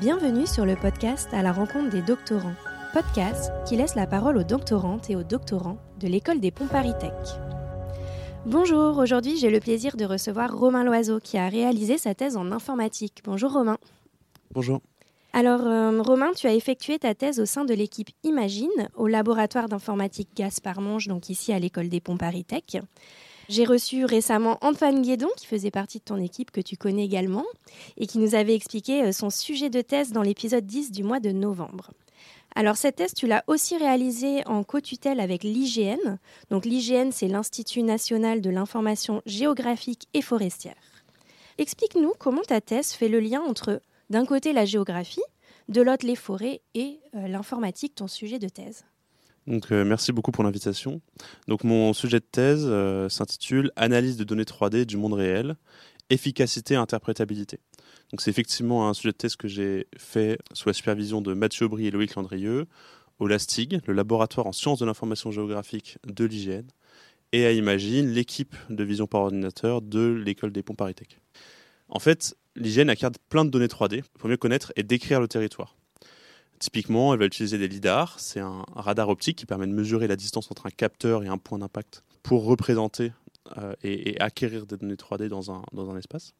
Bienvenue 0.00 0.46
sur 0.46 0.66
le 0.66 0.76
podcast 0.76 1.30
à 1.32 1.40
la 1.40 1.54
rencontre 1.54 1.88
des 1.88 2.02
doctorants, 2.02 2.54
podcast 2.92 3.50
qui 3.66 3.76
laisse 3.76 3.94
la 3.94 4.06
parole 4.06 4.36
aux 4.36 4.44
doctorantes 4.44 5.08
et 5.08 5.16
aux 5.16 5.22
doctorants 5.22 5.78
de 5.98 6.06
l'école 6.06 6.38
des 6.38 6.50
ponts 6.50 6.66
Paris 6.66 6.92
Tech. 7.00 7.14
Bonjour, 8.44 8.98
aujourd'hui 8.98 9.38
j'ai 9.38 9.48
le 9.48 9.58
plaisir 9.58 9.96
de 9.96 10.04
recevoir 10.04 10.54
Romain 10.54 10.84
Loiseau 10.84 11.18
qui 11.18 11.38
a 11.38 11.48
réalisé 11.48 11.96
sa 11.96 12.14
thèse 12.14 12.36
en 12.36 12.52
informatique. 12.52 13.22
Bonjour 13.24 13.50
Romain. 13.54 13.78
Bonjour. 14.52 14.82
Alors 15.32 15.66
euh, 15.66 16.02
Romain, 16.02 16.32
tu 16.36 16.46
as 16.46 16.52
effectué 16.52 16.98
ta 16.98 17.14
thèse 17.14 17.40
au 17.40 17.46
sein 17.46 17.64
de 17.64 17.72
l'équipe 17.72 18.10
Imagine 18.22 18.90
au 18.96 19.06
laboratoire 19.06 19.66
d'informatique 19.66 20.28
Gaspard 20.36 20.82
Monge, 20.82 21.08
donc 21.08 21.30
ici 21.30 21.54
à 21.54 21.58
l'école 21.58 21.88
des 21.88 22.02
ponts 22.02 22.18
Paris 22.18 22.44
Tech. 22.44 22.82
J'ai 23.48 23.64
reçu 23.64 24.04
récemment 24.04 24.58
Antoine 24.60 25.02
Guédon, 25.02 25.28
qui 25.36 25.46
faisait 25.46 25.70
partie 25.70 25.98
de 25.98 26.04
ton 26.04 26.16
équipe, 26.16 26.50
que 26.50 26.60
tu 26.60 26.76
connais 26.76 27.04
également, 27.04 27.44
et 27.96 28.06
qui 28.06 28.18
nous 28.18 28.34
avait 28.34 28.54
expliqué 28.54 29.04
euh, 29.04 29.12
son 29.12 29.30
sujet 29.30 29.70
de 29.70 29.80
thèse 29.80 30.12
dans 30.12 30.22
l'épisode 30.22 30.66
10 30.66 30.90
du 30.90 31.04
mois 31.04 31.20
de 31.20 31.30
novembre. 31.30 31.92
Alors 32.56 32.76
cette 32.76 32.96
thèse, 32.96 33.14
tu 33.14 33.26
l'as 33.26 33.44
aussi 33.46 33.76
réalisée 33.76 34.44
en 34.46 34.64
co-tutelle 34.64 35.20
avec 35.20 35.44
l'IGN. 35.44 36.18
Donc 36.50 36.64
l'IGN, 36.64 37.10
c'est 37.12 37.28
l'Institut 37.28 37.82
national 37.82 38.40
de 38.40 38.50
l'information 38.50 39.22
géographique 39.26 40.08
et 40.14 40.22
forestière. 40.22 40.74
Explique-nous 41.58 42.14
comment 42.18 42.42
ta 42.42 42.60
thèse 42.60 42.92
fait 42.92 43.08
le 43.08 43.20
lien 43.20 43.42
entre, 43.42 43.80
d'un 44.10 44.24
côté, 44.24 44.52
la 44.52 44.64
géographie, 44.64 45.22
de 45.68 45.82
l'autre, 45.82 46.06
les 46.06 46.16
forêts 46.16 46.62
et 46.74 46.98
euh, 47.14 47.28
l'informatique, 47.28 47.94
ton 47.94 48.08
sujet 48.08 48.38
de 48.38 48.48
thèse. 48.48 48.84
Donc, 49.46 49.70
euh, 49.70 49.84
merci 49.84 50.12
beaucoup 50.12 50.32
pour 50.32 50.44
l'invitation. 50.44 51.00
Donc, 51.46 51.64
mon 51.64 51.92
sujet 51.92 52.18
de 52.18 52.24
thèse 52.24 52.64
euh, 52.66 53.08
s'intitule 53.08 53.70
Analyse 53.76 54.16
de 54.16 54.24
données 54.24 54.44
3D 54.44 54.84
du 54.84 54.96
monde 54.96 55.14
réel, 55.14 55.56
efficacité 56.10 56.74
et 56.74 56.76
interprétabilité. 56.76 57.60
Donc, 58.10 58.20
c'est 58.20 58.30
effectivement 58.30 58.88
un 58.88 58.94
sujet 58.94 59.12
de 59.12 59.16
thèse 59.16 59.36
que 59.36 59.48
j'ai 59.48 59.86
fait 59.96 60.38
sous 60.52 60.68
la 60.68 60.72
supervision 60.72 61.20
de 61.20 61.34
Mathieu 61.34 61.66
Aubry 61.66 61.86
et 61.86 61.90
Loïc 61.90 62.14
Landrieux 62.14 62.66
au 63.18 63.26
LASTIG, 63.26 63.80
le 63.86 63.94
laboratoire 63.94 64.46
en 64.46 64.52
sciences 64.52 64.80
de 64.80 64.84
l'information 64.84 65.30
géographique 65.30 65.98
de 66.06 66.24
l'IGN, 66.24 66.66
et 67.32 67.46
à 67.46 67.52
Imagine, 67.52 68.10
l'équipe 68.10 68.54
de 68.68 68.84
vision 68.84 69.06
par 69.06 69.22
ordinateur 69.22 69.80
de 69.82 70.06
l'école 70.06 70.52
des 70.52 70.62
ponts 70.62 70.74
Paris 70.74 70.94
Tech. 70.94 71.20
En 71.88 71.98
fait, 71.98 72.36
l'IGN 72.56 72.88
acquiert 72.88 73.10
plein 73.28 73.44
de 73.44 73.50
données 73.50 73.66
3D 73.66 74.02
pour 74.18 74.28
mieux 74.28 74.36
connaître 74.36 74.72
et 74.76 74.82
décrire 74.82 75.20
le 75.20 75.28
territoire. 75.28 75.76
Typiquement, 76.58 77.12
elle 77.12 77.20
va 77.20 77.26
utiliser 77.26 77.58
des 77.58 77.68
lidars. 77.68 78.18
C'est 78.18 78.40
un 78.40 78.64
radar 78.74 79.08
optique 79.08 79.36
qui 79.36 79.46
permet 79.46 79.66
de 79.66 79.72
mesurer 79.72 80.06
la 80.06 80.16
distance 80.16 80.50
entre 80.50 80.66
un 80.66 80.70
capteur 80.70 81.22
et 81.22 81.28
un 81.28 81.38
point 81.38 81.58
d'impact 81.58 82.02
pour 82.22 82.44
représenter 82.44 83.12
euh, 83.58 83.74
et, 83.82 84.18
acquérir 84.20 84.66
des 84.66 84.76
données 84.76 84.94
3D 84.94 85.28
dans 85.28 85.52
un, 85.52 85.62
dans 85.72 85.90
un 85.90 85.96
espace. 85.96 86.32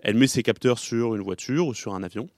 Elle 0.00 0.16
met 0.16 0.26
ses 0.26 0.42
capteurs 0.42 0.78
sur 0.78 1.14
une 1.14 1.22
voiture 1.22 1.66
ou 1.66 1.74
sur 1.74 1.94
un 1.94 2.02
avion 2.02 2.28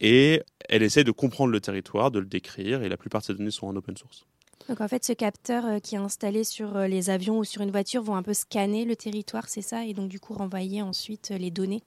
et 0.00 0.42
elle 0.68 0.82
essaie 0.82 1.04
de 1.04 1.10
comprendre 1.10 1.52
le 1.52 1.60
territoire, 1.60 2.10
de 2.10 2.18
le 2.18 2.26
décrire 2.26 2.82
et 2.82 2.88
la 2.88 2.96
plupart 2.96 3.22
de 3.22 3.26
ces 3.26 3.34
données 3.34 3.50
sont 3.50 3.66
en 3.66 3.76
open 3.76 3.96
source. 3.96 4.26
Donc 4.68 4.80
en 4.80 4.88
fait, 4.88 5.04
ce 5.04 5.12
capteur 5.12 5.64
euh, 5.64 5.78
qui 5.78 5.94
est 5.94 5.98
installé 5.98 6.42
sur 6.42 6.76
euh, 6.76 6.88
les 6.88 7.08
avions 7.08 7.38
ou 7.38 7.44
sur 7.44 7.62
une 7.62 7.70
voiture 7.70 8.02
vont 8.02 8.16
un 8.16 8.22
peu 8.22 8.34
scanner 8.34 8.84
le 8.84 8.96
territoire, 8.96 9.48
c'est 9.48 9.62
ça, 9.62 9.84
et 9.84 9.94
donc 9.94 10.08
du 10.08 10.18
coup 10.18 10.34
renvoyer 10.34 10.82
ensuite 10.82 11.30
les 11.30 11.50
données? 11.50 11.82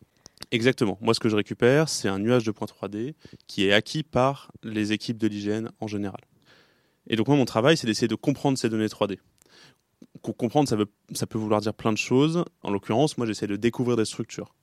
Exactement. 0.52 0.98
Moi, 1.02 1.14
ce 1.14 1.20
que 1.20 1.30
je 1.30 1.36
récupère, 1.36 1.90
c'est 1.90 2.08
un 2.08 2.20
nuage 2.20 2.44
de 2.44 2.52
points 2.52 2.68
3D 2.68 3.14
qui 3.48 3.68
est 3.68 3.74
acquis 3.74 4.04
par 4.04 4.52
les 4.64 4.94
équipes 4.94 5.18
de 5.18 5.28
l'hygiène 5.28 5.72
en 5.80 5.88
général. 5.88 6.22
Et 7.08 7.16
donc, 7.16 7.28
moi, 7.28 7.38
mon 7.38 7.46
travail, 7.46 7.78
c'est 7.78 7.88
d'essayer 7.88 8.08
de 8.08 8.16
comprendre 8.16 8.58
ces 8.58 8.70
données 8.70 8.88
3D. 8.88 9.20
Comprendre, 10.22 10.68
ça, 10.68 10.78
ça 11.14 11.28
peut 11.28 11.38
vouloir 11.38 11.62
dire 11.62 11.74
plein 11.74 11.92
de 11.92 11.98
choses. 11.98 12.44
En 12.62 12.72
l'occurrence, 12.72 13.18
moi, 13.18 13.28
j'essaie 13.28 13.48
de 13.48 13.56
découvrir 13.56 13.96
des 13.96 14.06
structures. 14.06 14.56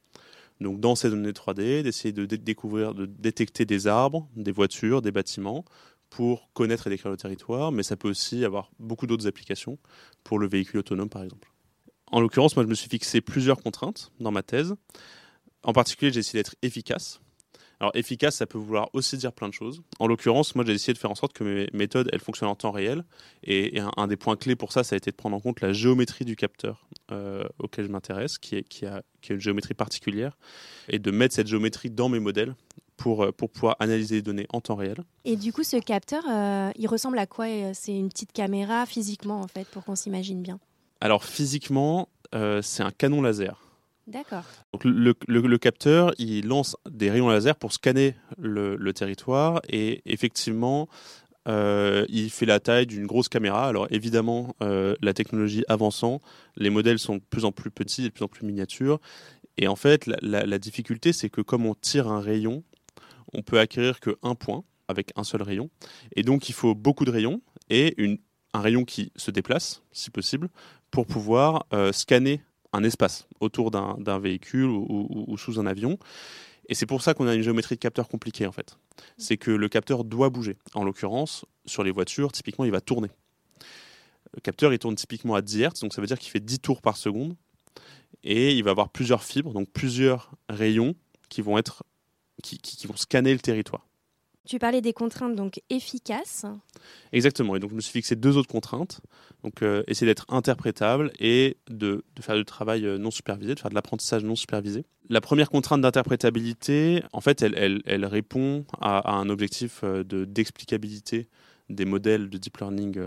Donc, 0.60 0.80
dans 0.80 0.96
ces 0.96 1.10
données 1.10 1.32
3D, 1.32 1.82
d'essayer 1.82 2.12
de 2.12 2.24
découvrir, 2.24 2.94
de 2.94 3.06
détecter 3.06 3.64
des 3.64 3.86
arbres, 3.86 4.28
des 4.34 4.52
voitures, 4.52 5.02
des 5.02 5.12
bâtiments, 5.12 5.64
pour 6.10 6.50
connaître 6.52 6.86
et 6.86 6.90
décrire 6.90 7.10
le 7.10 7.16
territoire, 7.16 7.72
mais 7.72 7.82
ça 7.82 7.96
peut 7.96 8.08
aussi 8.08 8.44
avoir 8.44 8.70
beaucoup 8.78 9.06
d'autres 9.06 9.26
applications 9.26 9.78
pour 10.24 10.38
le 10.38 10.48
véhicule 10.48 10.80
autonome, 10.80 11.08
par 11.08 11.22
exemple. 11.22 11.52
En 12.10 12.20
l'occurrence, 12.20 12.56
moi, 12.56 12.64
je 12.64 12.68
me 12.68 12.74
suis 12.74 12.88
fixé 12.88 13.20
plusieurs 13.20 13.60
contraintes 13.60 14.12
dans 14.20 14.30
ma 14.30 14.42
thèse. 14.42 14.74
En 15.66 15.72
particulier, 15.72 16.12
j'ai 16.12 16.20
essayé 16.20 16.38
d'être 16.38 16.54
efficace. 16.62 17.20
Alors 17.80 17.90
efficace, 17.94 18.36
ça 18.36 18.46
peut 18.46 18.56
vouloir 18.56 18.88
aussi 18.94 19.18
dire 19.18 19.32
plein 19.32 19.48
de 19.48 19.52
choses. 19.52 19.82
En 19.98 20.06
l'occurrence, 20.06 20.54
moi 20.54 20.64
j'ai 20.64 20.72
essayé 20.72 20.94
de 20.94 20.98
faire 20.98 21.10
en 21.10 21.16
sorte 21.16 21.34
que 21.34 21.44
mes 21.44 21.68
méthodes, 21.74 22.08
elles 22.12 22.20
fonctionnent 22.20 22.48
en 22.48 22.54
temps 22.54 22.70
réel. 22.70 23.04
Et, 23.42 23.80
un, 23.96 24.06
des 24.06 24.16
points 24.16 24.36
clés 24.36 24.56
pour 24.56 24.72
ça, 24.72 24.84
ça 24.84 24.94
a 24.94 24.96
été 24.96 25.10
de 25.10 25.16
prendre 25.16 25.36
en 25.36 25.40
compte 25.40 25.60
la 25.60 25.72
géométrie 25.72 26.24
du 26.24 26.36
capteur 26.36 26.86
euh, 27.10 27.44
auquel 27.58 27.84
je 27.84 27.90
m'intéresse, 27.90 28.38
qui, 28.38 28.62
qui, 28.62 28.86
a, 28.86 29.02
une 29.28 29.40
géométrie 29.40 29.74
particulière, 29.74 30.38
et 30.88 31.00
de 31.00 31.10
mettre 31.10 31.34
cette 31.34 31.48
géométrie 31.48 31.90
dans 31.90 32.08
mes 32.08 32.20
modèles 32.20 32.54
pour, 32.96 33.24
euh, 33.24 33.32
pour 33.32 33.50
pouvoir 33.50 33.76
analyser 33.80 34.14
les 34.14 34.22
données 34.22 34.46
en 34.50 34.60
temps 34.60 34.76
réel. 34.76 34.98
Et 35.24 35.36
du 35.36 35.52
coup, 35.52 35.64
ce 35.64 35.76
capteur, 35.76 36.22
euh, 36.30 36.70
il 36.76 36.86
ressemble 36.86 37.18
à 37.18 37.26
quoi? 37.26 37.46
C'est 37.74 37.92
une 37.92 38.08
petite 38.08 38.32
caméra 38.32 38.86
physiquement, 38.86 39.40
en 39.40 39.48
fait, 39.48 39.66
pour 39.68 39.84
qu'on 39.84 39.96
s'imagine 39.96 40.42
bien? 40.42 40.60
Alors 41.00 41.24
physiquement, 41.24 42.08
c'est 42.62 42.82
un 42.82 42.90
canon 42.90 43.20
laser. 43.20 43.65
D'accord. 44.06 44.44
Donc 44.72 44.84
le, 44.84 45.58
capteur, 45.58 46.12
il 46.18 46.46
lance 46.46 46.76
des 46.88 47.10
rayons 47.10 47.28
laser 47.28 47.56
pour 47.56 47.72
scanner 47.72 48.14
le, 48.38 48.92
territoire 48.92 49.60
et 49.68 50.00
effectivement, 50.06 50.88
euh, 51.48 52.06
il 52.08 52.30
fait 52.30 52.46
la 52.46 52.60
taille 52.60 52.86
d'une 52.86 53.06
grosse 53.06 53.28
caméra. 53.28 53.66
Alors 53.66 53.88
évidemment, 53.90 54.54
euh, 54.62 54.94
la 55.00 55.12
technologie 55.12 55.64
avançant, 55.68 56.22
les 56.56 56.70
modèles 56.70 57.00
sont 57.00 57.16
de 57.16 57.22
plus 57.28 57.44
en 57.44 57.52
plus 57.52 57.70
petits 57.70 58.02
et 58.02 58.08
de 58.08 58.12
plus 58.12 58.24
en 58.24 58.28
plus 58.28 58.46
miniatures. 58.46 59.00
Et 59.58 59.68
en 59.68 59.76
fait, 59.76 60.06
la, 60.22 60.58
difficulté, 60.58 61.12
c'est 61.12 61.30
que 61.30 61.40
comme 61.40 61.66
on 61.66 61.74
tire 61.74 62.08
un 62.08 62.20
rayon, 62.20 62.62
on 63.32 63.42
peut 63.42 63.58
acquérir 63.58 64.00
qu'un 64.00 64.34
point 64.34 64.64
avec 64.86 65.12
un 65.16 65.24
seul 65.24 65.42
rayon. 65.42 65.70
Et 66.14 66.22
donc, 66.22 66.48
il 66.48 66.52
faut 66.52 66.74
beaucoup 66.74 67.04
de 67.04 67.10
rayons 67.10 67.40
et 67.70 67.96
un 68.52 68.60
rayon 68.60 68.84
qui 68.84 69.12
se 69.16 69.30
déplace, 69.30 69.82
si 69.92 70.10
possible, 70.10 70.48
pour 70.90 71.06
pouvoir 71.06 71.66
euh, 71.72 71.90
scanner 71.90 72.42
un 72.72 72.84
espace 72.84 73.26
autour 73.40 73.70
d'un 73.70 74.18
véhicule 74.18 74.68
ou, 74.68 75.36
sous 75.36 75.58
un 75.58 75.66
avion. 75.66 75.98
Et 76.68 76.74
c'est 76.74 76.86
pour 76.86 77.02
ça 77.02 77.14
qu'on 77.14 77.28
a 77.28 77.34
une 77.34 77.42
géométrie 77.42 77.76
de 77.76 77.80
capteur 77.80 78.08
compliquée 78.08 78.46
en 78.46 78.52
fait. 78.52 78.76
C'est 79.18 79.36
que 79.36 79.50
le 79.50 79.68
capteur 79.68 80.04
doit 80.04 80.30
bouger. 80.30 80.56
En 80.74 80.84
l'occurrence, 80.84 81.44
sur 81.64 81.84
les 81.84 81.92
voitures, 81.92 82.32
typiquement, 82.32 82.64
il 82.64 82.72
va 82.72 82.80
tourner. 82.80 83.08
Le 84.34 84.40
capteur, 84.40 84.72
il 84.72 84.78
tourne 84.78 84.96
typiquement 84.96 85.34
à 85.34 85.42
10 85.42 85.62
Hz, 85.62 85.80
donc 85.82 85.94
ça 85.94 86.00
veut 86.00 86.06
dire 86.06 86.18
qu'il 86.18 86.30
fait 86.30 86.40
10 86.40 86.58
tours 86.60 86.82
par 86.82 86.96
seconde. 86.96 87.36
Et 88.24 88.54
il 88.56 88.64
va 88.64 88.72
avoir 88.72 88.88
plusieurs 88.88 89.22
fibres, 89.22 89.52
donc 89.52 89.70
plusieurs 89.70 90.32
rayons 90.48 90.96
qui 91.28 91.42
vont, 91.42 91.58
être, 91.58 91.84
qui 92.42 92.86
vont 92.86 92.96
scanner 92.96 93.32
le 93.32 93.38
territoire. 93.38 93.86
Tu 94.46 94.60
parlais 94.60 94.80
des 94.80 94.92
contraintes 94.92 95.34
donc 95.34 95.60
efficaces. 95.70 96.46
Exactement. 97.12 97.56
Et 97.56 97.58
donc 97.58 97.70
je 97.70 97.74
me 97.74 97.80
suis 97.80 97.92
fixé 97.92 98.14
deux 98.14 98.36
autres 98.36 98.48
contraintes. 98.48 99.00
Donc 99.42 99.62
euh, 99.62 99.82
essayer 99.88 100.06
d'être 100.06 100.26
interprétable 100.32 101.12
et 101.18 101.56
de, 101.68 102.04
faire 102.20 102.36
du 102.36 102.44
travail 102.44 102.86
euh, 102.86 102.96
non 102.96 103.10
supervisé, 103.10 103.54
de 103.56 103.60
faire 103.60 103.70
de 103.70 103.74
l'apprentissage 103.74 104.22
non 104.22 104.36
supervisé. 104.36 104.84
La 105.08 105.20
première 105.20 105.50
contrainte 105.50 105.80
d'interprétabilité, 105.80 107.02
en 107.12 107.20
fait, 107.20 107.42
elle, 107.42 108.04
répond 108.06 108.64
à, 108.80 109.16
un 109.16 109.28
objectif 109.28 109.80
euh, 109.82 110.04
de 110.04 110.24
d'explicabilité 110.24 111.28
des 111.68 111.84
modèles 111.84 112.30
de 112.30 112.38
deep 112.38 112.58
learning 112.58 113.00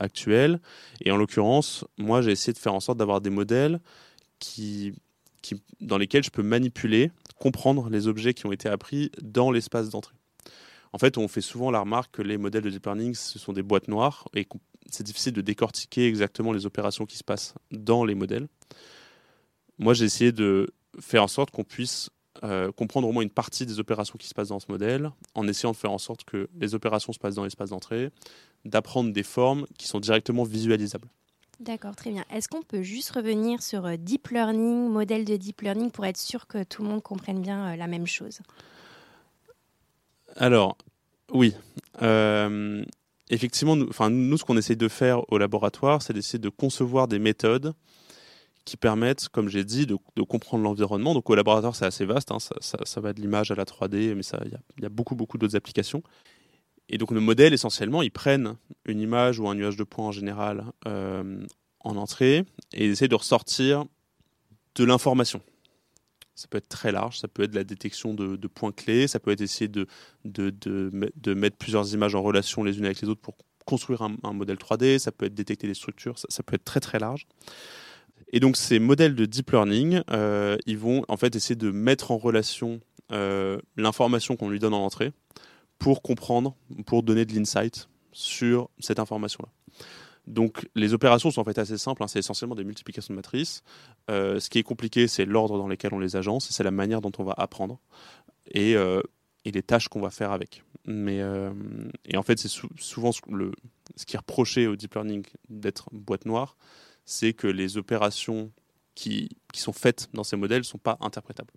actuels. 0.00 0.60
Et 1.04 1.12
en 1.12 1.16
l'occurrence, 1.16 1.84
moi, 1.98 2.20
j'ai 2.20 2.32
essayé 2.32 2.52
de 2.52 2.58
faire 2.58 2.74
en 2.74 2.80
sorte 2.80 2.98
d'avoir 2.98 3.20
des 3.20 3.30
modèles 3.30 3.78
qui, 4.40 4.92
dans 5.80 5.98
lesquels 5.98 6.24
je 6.24 6.30
peux 6.30 6.42
manipuler, 6.42 7.12
comprendre 7.38 7.88
les 7.90 8.08
objets 8.08 8.34
qui 8.34 8.44
ont 8.46 8.50
été 8.50 8.68
appris 8.68 9.12
dans 9.22 9.52
l'espace 9.52 9.88
d'entrée. 9.88 10.16
En 10.92 10.98
fait, 10.98 11.16
on 11.18 11.26
fait 11.28 11.40
souvent 11.40 11.70
la 11.70 11.80
remarque 11.80 12.16
que 12.16 12.22
les 12.22 12.36
modèles 12.36 12.62
de 12.62 12.70
deep 12.70 12.84
learning, 12.84 13.14
ce 13.14 13.38
sont 13.38 13.52
des 13.52 13.62
boîtes 13.62 13.88
noires 13.88 14.28
et 14.34 14.46
c'est 14.90 15.04
difficile 15.04 15.32
de 15.32 15.40
décortiquer 15.40 16.06
exactement 16.06 16.52
les 16.52 16.66
opérations 16.66 17.06
qui 17.06 17.16
se 17.16 17.24
passent 17.24 17.54
dans 17.70 18.04
les 18.04 18.14
modèles. 18.14 18.46
Moi, 19.78 19.94
j'ai 19.94 20.04
essayé 20.04 20.32
de 20.32 20.72
faire 21.00 21.22
en 21.22 21.28
sorte 21.28 21.50
qu'on 21.50 21.64
puisse 21.64 22.10
euh, 22.44 22.72
comprendre 22.72 23.08
au 23.08 23.12
moins 23.12 23.22
une 23.22 23.30
partie 23.30 23.66
des 23.66 23.78
opérations 23.78 24.16
qui 24.18 24.26
se 24.26 24.34
passent 24.34 24.48
dans 24.48 24.60
ce 24.60 24.66
modèle, 24.68 25.10
en 25.34 25.46
essayant 25.48 25.72
de 25.72 25.76
faire 25.76 25.92
en 25.92 25.98
sorte 25.98 26.24
que 26.24 26.48
les 26.58 26.74
opérations 26.74 27.12
se 27.12 27.18
passent 27.18 27.36
dans 27.36 27.44
l'espace 27.44 27.70
d'entrée, 27.70 28.10
d'apprendre 28.64 29.12
des 29.12 29.22
formes 29.22 29.66
qui 29.78 29.86
sont 29.86 30.00
directement 30.00 30.44
visualisables. 30.44 31.08
D'accord, 31.60 31.94
très 31.94 32.10
bien. 32.10 32.24
Est-ce 32.30 32.48
qu'on 32.48 32.62
peut 32.62 32.82
juste 32.82 33.10
revenir 33.10 33.62
sur 33.62 33.86
euh, 33.86 33.96
deep 33.96 34.28
learning, 34.28 34.88
modèle 34.88 35.24
de 35.24 35.36
deep 35.36 35.60
learning, 35.60 35.90
pour 35.90 36.04
être 36.04 36.16
sûr 36.16 36.46
que 36.46 36.64
tout 36.64 36.82
le 36.82 36.88
monde 36.88 37.02
comprenne 37.02 37.40
bien 37.40 37.72
euh, 37.72 37.76
la 37.76 37.86
même 37.86 38.06
chose? 38.06 38.40
Alors, 40.36 40.76
oui. 41.32 41.54
Euh, 42.02 42.84
effectivement, 43.30 43.76
nous, 43.76 44.38
ce 44.38 44.44
qu'on 44.44 44.56
essaie 44.56 44.76
de 44.76 44.88
faire 44.88 45.30
au 45.32 45.38
laboratoire, 45.38 46.02
c'est 46.02 46.12
d'essayer 46.12 46.38
de 46.38 46.48
concevoir 46.48 47.08
des 47.08 47.18
méthodes 47.18 47.74
qui 48.64 48.76
permettent, 48.76 49.28
comme 49.28 49.48
j'ai 49.48 49.64
dit, 49.64 49.86
de, 49.86 49.96
comprendre 50.22 50.62
l'environnement. 50.62 51.14
Donc 51.14 51.28
au 51.30 51.34
laboratoire, 51.34 51.74
c'est 51.74 51.86
assez 51.86 52.04
vaste, 52.04 52.30
hein. 52.30 52.38
ça, 52.38 53.00
va 53.00 53.12
de 53.12 53.20
l'image 53.20 53.50
à 53.50 53.54
la 53.54 53.64
3D, 53.64 54.14
mais 54.14 54.22
il 54.44 54.82
y, 54.82 54.86
a 54.86 54.88
beaucoup, 54.88 55.16
beaucoup 55.16 55.36
d'autres 55.36 55.56
applications. 55.56 56.02
Et 56.88 56.98
donc 56.98 57.10
nos 57.10 57.20
modèles, 57.20 57.54
essentiellement, 57.54 58.02
ils 58.02 58.10
prennent 58.10 58.56
une 58.84 59.00
image 59.00 59.40
ou 59.40 59.48
un 59.48 59.54
nuage 59.54 59.76
de 59.76 59.84
points 59.84 60.06
en 60.06 60.12
général 60.12 60.64
euh, 60.86 61.44
en 61.80 61.96
entrée 61.96 62.44
et 62.72 62.86
essaient 62.86 63.08
de 63.08 63.14
ressortir 63.14 63.84
de 64.76 64.84
l'information. 64.84 65.40
Ça 66.34 66.48
peut 66.48 66.58
être 66.58 66.68
très 66.68 66.92
large, 66.92 67.18
ça 67.18 67.28
peut 67.28 67.42
être 67.42 67.54
la 67.54 67.64
détection 67.64 68.14
de, 68.14 68.46
points 68.46 68.72
clés, 68.72 69.06
ça 69.06 69.20
peut 69.20 69.30
être 69.30 69.40
essayer 69.40 69.68
de, 69.68 69.86
mettre 71.34 71.56
plusieurs 71.56 71.92
images 71.92 72.14
en 72.14 72.22
relation 72.22 72.64
les 72.64 72.78
unes 72.78 72.86
avec 72.86 73.00
les 73.00 73.08
autres 73.08 73.20
pour 73.20 73.36
construire 73.66 74.02
un, 74.02 74.32
modèle 74.32 74.56
3D, 74.56 74.98
ça 74.98 75.12
peut 75.12 75.26
être 75.26 75.34
détecter 75.34 75.66
des 75.66 75.74
structures, 75.74 76.18
ça, 76.18 76.42
peut 76.42 76.54
être 76.54 76.64
très 76.64 76.80
très 76.80 76.98
large. 76.98 77.26
Et 78.32 78.40
donc 78.40 78.56
ces 78.56 78.78
modèles 78.78 79.14
de 79.14 79.26
deep 79.26 79.50
learning, 79.50 80.00
euh, 80.10 80.56
ils 80.66 80.78
vont 80.78 81.04
en 81.08 81.16
fait 81.16 81.36
essayer 81.36 81.56
de 81.56 81.70
mettre 81.70 82.10
en 82.10 82.18
relation 82.18 82.80
euh, 83.12 83.58
l'information 83.76 84.36
qu'on 84.36 84.48
lui 84.48 84.58
donne 84.58 84.74
en 84.74 84.84
entrée 84.84 85.12
pour 85.78 86.00
comprendre, 86.00 86.56
pour 86.86 87.02
donner 87.02 87.24
de 87.26 87.34
l'insight 87.34 87.88
sur 88.12 88.70
cette 88.78 88.98
information-là. 88.98 89.50
Donc 90.26 90.68
les 90.74 90.94
opérations 90.94 91.30
sont 91.30 91.40
en 91.40 91.44
fait 91.44 91.58
assez 91.58 91.78
simples, 91.78 92.02
hein. 92.02 92.08
c'est 92.08 92.20
essentiellement 92.20 92.54
des 92.54 92.64
multiplications 92.64 93.12
de 93.12 93.16
matrices. 93.16 93.62
Euh, 94.10 94.38
ce 94.38 94.50
qui 94.50 94.58
est 94.58 94.62
compliqué, 94.62 95.08
c'est 95.08 95.24
l'ordre 95.24 95.58
dans 95.58 95.66
lequel 95.66 95.92
on 95.94 95.98
les 95.98 96.16
agence, 96.16 96.48
c'est 96.50 96.62
la 96.62 96.70
manière 96.70 97.00
dont 97.00 97.12
on 97.18 97.24
va 97.24 97.34
apprendre 97.36 97.80
et, 98.46 98.76
euh, 98.76 99.00
les 99.44 99.62
tâches 99.62 99.88
qu'on 99.88 100.00
va 100.00 100.10
faire 100.10 100.30
avec. 100.30 100.62
Mais, 100.86 101.20
euh, 101.20 101.52
et 102.04 102.16
en 102.16 102.22
fait, 102.22 102.38
c'est 102.38 102.48
souvent 102.78 103.10
ce, 103.10 103.20
le, 103.28 103.52
ce 103.96 104.06
qui 104.06 104.14
est 104.14 104.18
reproché 104.18 104.68
au 104.68 104.76
deep 104.76 104.94
learning 104.94 105.24
d'être 105.48 105.88
boîte 105.92 106.26
noire, 106.26 106.56
c'est 107.04 107.32
que 107.32 107.48
les 107.48 107.76
opérations 107.76 108.52
qui, 108.94 109.30
qui, 109.52 109.60
sont 109.60 109.72
faites 109.72 110.08
dans 110.12 110.22
ces 110.22 110.36
modèles 110.36 110.60
ne 110.60 110.64
sont 110.64 110.78
pas 110.78 110.96
interprétables. 111.00 111.52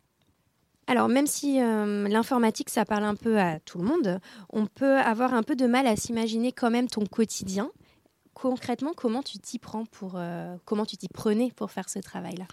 Alors, 0.88 1.10
même 1.10 1.28
si 1.28 1.58
l'informatique, 1.58 2.70
ça 2.70 2.86
parle 2.86 3.04
un 3.04 3.16
peu 3.16 3.40
à 3.40 3.60
tout 3.60 3.80
le 3.80 3.84
monde, 3.84 4.20
on 4.50 4.68
peut 4.68 4.98
avoir 4.98 5.34
un 5.34 5.44
peu 5.44 5.56
de 5.56 5.66
mal 5.66 5.88
à 5.88 5.96
s'imaginer 5.96 6.52
quand 6.52 6.70
même 6.70 6.88
ton 6.88 7.06
quotidien 7.06 7.72
concrètement, 8.36 8.94
comment 8.96 9.24
tu 9.24 9.40
t'y 9.40 9.58
prends 9.58 9.86
pour, 9.86 10.14
euh, 10.18 10.56
comment 10.66 10.86
tu 10.86 10.98
t'y 10.98 11.08
prenais 11.08 11.52
pour 11.56 11.72
faire 11.72 11.90
ce 11.90 11.98
travail-là? 11.98 12.46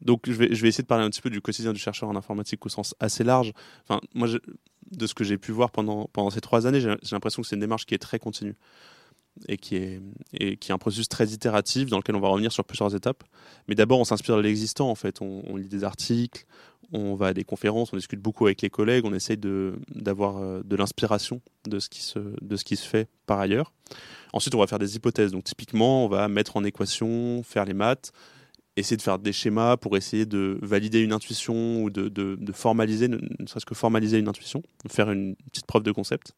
Donc, 0.00 0.22
je 0.26 0.32
vais, 0.32 0.54
je 0.54 0.60
vais 0.62 0.68
essayer 0.68 0.82
de 0.82 0.88
parler 0.88 1.04
un 1.04 1.10
petit 1.10 1.22
peu 1.22 1.30
du 1.30 1.40
quotidien 1.40 1.72
du 1.72 1.78
chercheur 1.78 2.08
en 2.08 2.16
informatique 2.16 2.66
au 2.66 2.68
sens 2.68 2.94
assez 2.98 3.22
large. 3.22 3.52
Enfin, 3.84 4.00
moi, 4.14 4.28
de 4.90 5.06
ce 5.06 5.14
que 5.14 5.22
j'ai 5.22 5.38
pu 5.38 5.52
voir 5.52 5.70
pendant, 5.70 6.06
pendant 6.12 6.30
ces 6.30 6.40
trois 6.40 6.66
années, 6.66 6.80
j'ai 6.80 6.96
l'impression 7.12 7.42
que 7.42 7.48
c'est 7.48 7.56
une 7.56 7.60
démarche 7.60 7.86
qui 7.86 7.94
est 7.94 7.98
très 7.98 8.18
continue 8.18 8.56
et 9.48 9.56
qui 9.56 9.76
est, 9.76 10.00
et 10.32 10.56
qui 10.56 10.70
est 10.70 10.74
un 10.74 10.78
processus 10.78 11.08
très 11.08 11.28
itératif 11.28 11.90
dans 11.90 11.98
lequel 11.98 12.16
on 12.16 12.20
va 12.20 12.28
revenir 12.28 12.52
sur 12.52 12.64
plusieurs 12.64 12.94
étapes. 12.94 13.22
Mais 13.68 13.74
d'abord, 13.74 14.00
on 14.00 14.04
s'inspire 14.04 14.36
de 14.36 14.42
l'existant, 14.42 14.90
en 14.90 14.94
fait. 14.94 15.20
On, 15.20 15.42
on, 15.46 15.56
lit 15.56 15.68
des 15.68 15.84
articles, 15.84 16.46
on 16.92 17.14
va 17.14 17.28
à 17.28 17.34
des 17.34 17.44
conférences, 17.44 17.92
on 17.92 17.96
discute 17.96 18.20
beaucoup 18.20 18.46
avec 18.46 18.62
les 18.62 18.70
collègues, 18.70 19.04
on 19.04 19.14
essaye 19.14 19.38
d'avoir 19.38 20.38
euh, 20.38 20.62
de, 20.64 20.76
l'inspiration 20.76 21.40
de, 21.66 21.78
ce 21.78 21.88
qui 21.88 22.02
se, 22.02 22.18
de 22.40 22.56
ce 22.56 22.64
qui 22.64 22.76
se 22.76 22.86
fait 22.86 23.08
par 23.26 23.40
ailleurs. 23.40 23.72
Ensuite, 24.32 24.54
on 24.54 24.58
va 24.58 24.66
faire 24.66 24.78
des 24.78 24.96
hypothèses. 24.96 25.32
Donc, 25.32 25.44
typiquement, 25.44 26.04
on 26.04 26.08
va 26.08 26.28
mettre 26.28 26.56
en 26.56 26.64
équation, 26.64 27.42
faire 27.42 27.64
les 27.64 27.74
maths, 27.74 28.12
essayer 28.76 28.96
de 28.96 29.02
faire 29.02 29.18
des 29.18 29.32
schémas 29.32 29.76
pour 29.76 29.96
essayer 29.96 30.26
de 30.26 30.58
valider 30.62 31.00
une 31.00 31.12
intuition 31.12 31.82
ou 31.82 31.90
de, 31.90 32.08
de, 32.08 32.52
formaliser, 32.52 33.08
ne, 33.08 33.18
serait-ce 33.46 33.66
que 33.66 33.74
formaliser 33.74 34.18
une 34.18 34.28
intuition, 34.28 34.62
faire 34.88 35.10
une 35.10 35.36
petite 35.50 35.66
preuve 35.66 35.82
de 35.82 35.92
concept. 35.92 36.32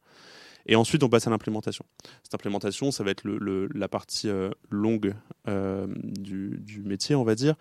Et 0.65 0.75
ensuite, 0.75 1.03
on 1.03 1.09
passe 1.09 1.25
à 1.25 1.29
l'implémentation. 1.29 1.85
Cette 2.23 2.35
implémentation, 2.35 2.91
ça 2.91 3.03
va 3.03 3.11
être 3.11 3.23
le, 3.23 3.67
la 3.73 3.87
partie 3.87 4.29
euh, 4.29 4.49
longue 4.69 5.15
euh, 5.47 5.87
du, 6.03 6.59
du, 6.59 6.83
métier, 6.83 7.15
on 7.15 7.23
va 7.23 7.35
dire. 7.35 7.55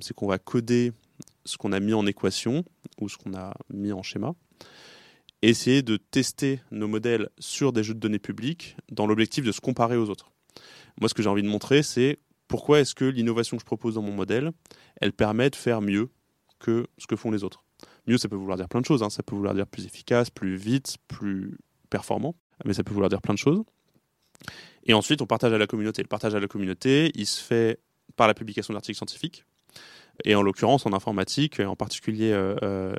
C'est 0.00 0.14
qu'on 0.14 0.26
va 0.26 0.38
coder 0.38 0.92
ce 1.46 1.56
qu'on 1.56 1.72
a 1.72 1.80
mis 1.80 1.94
en 1.94 2.06
équation 2.06 2.64
ou 3.00 3.08
ce 3.08 3.16
qu'on 3.16 3.34
a 3.34 3.54
mis 3.72 3.92
en 3.92 4.02
schéma 4.02 4.34
essayer 5.42 5.82
de 5.82 5.96
tester 5.96 6.60
nos 6.70 6.88
modèles 6.88 7.28
sur 7.38 7.72
des 7.72 7.82
jeux 7.82 7.94
de 7.94 8.00
données 8.00 8.18
publics 8.18 8.76
dans 8.90 9.06
l'objectif 9.06 9.44
de 9.44 9.52
se 9.52 9.60
comparer 9.60 9.96
aux 9.96 10.10
autres. 10.10 10.30
Moi, 11.00 11.08
ce 11.08 11.14
que 11.14 11.22
j'ai 11.22 11.28
envie 11.28 11.42
de 11.42 11.48
montrer, 11.48 11.82
c'est 11.82 12.18
pourquoi 12.48 12.80
est-ce 12.80 12.94
que 12.94 13.04
l'innovation 13.04 13.56
que 13.56 13.60
je 13.60 13.66
propose 13.66 13.94
dans 13.94 14.02
mon 14.02 14.12
modèle, 14.12 14.52
elle 15.00 15.12
permet 15.12 15.50
de 15.50 15.56
faire 15.56 15.82
mieux 15.82 16.08
que 16.58 16.86
ce 16.98 17.06
que 17.06 17.16
font 17.16 17.30
les 17.30 17.44
autres. 17.44 17.64
Mieux, 18.06 18.18
ça 18.18 18.28
peut 18.28 18.36
vouloir 18.36 18.56
dire 18.56 18.68
plein 18.68 18.80
de 18.80 18.86
choses. 18.86 19.02
Hein. 19.02 19.10
Ça 19.10 19.22
peut 19.22 19.34
vouloir 19.34 19.54
dire 19.54 19.66
plus 19.66 19.84
efficace, 19.84 20.30
plus 20.30 20.56
vite, 20.56 20.96
plus 21.08 21.58
performant. 21.90 22.34
Mais 22.64 22.72
ça 22.72 22.82
peut 22.82 22.94
vouloir 22.94 23.10
dire 23.10 23.20
plein 23.20 23.34
de 23.34 23.38
choses. 23.38 23.62
Et 24.84 24.94
ensuite, 24.94 25.20
on 25.20 25.26
partage 25.26 25.52
à 25.52 25.58
la 25.58 25.66
communauté. 25.66 26.02
Le 26.02 26.08
partage 26.08 26.34
à 26.34 26.40
la 26.40 26.46
communauté, 26.46 27.10
il 27.14 27.26
se 27.26 27.42
fait 27.42 27.80
par 28.14 28.28
la 28.28 28.34
publication 28.34 28.72
d'articles 28.72 28.96
scientifiques. 28.96 29.44
Et 30.24 30.34
en 30.34 30.42
l'occurrence, 30.42 30.86
en 30.86 30.92
informatique, 30.92 31.60
en 31.60 31.76
particulier 31.76 32.32
euh, 32.32 32.56
euh, 32.62 32.94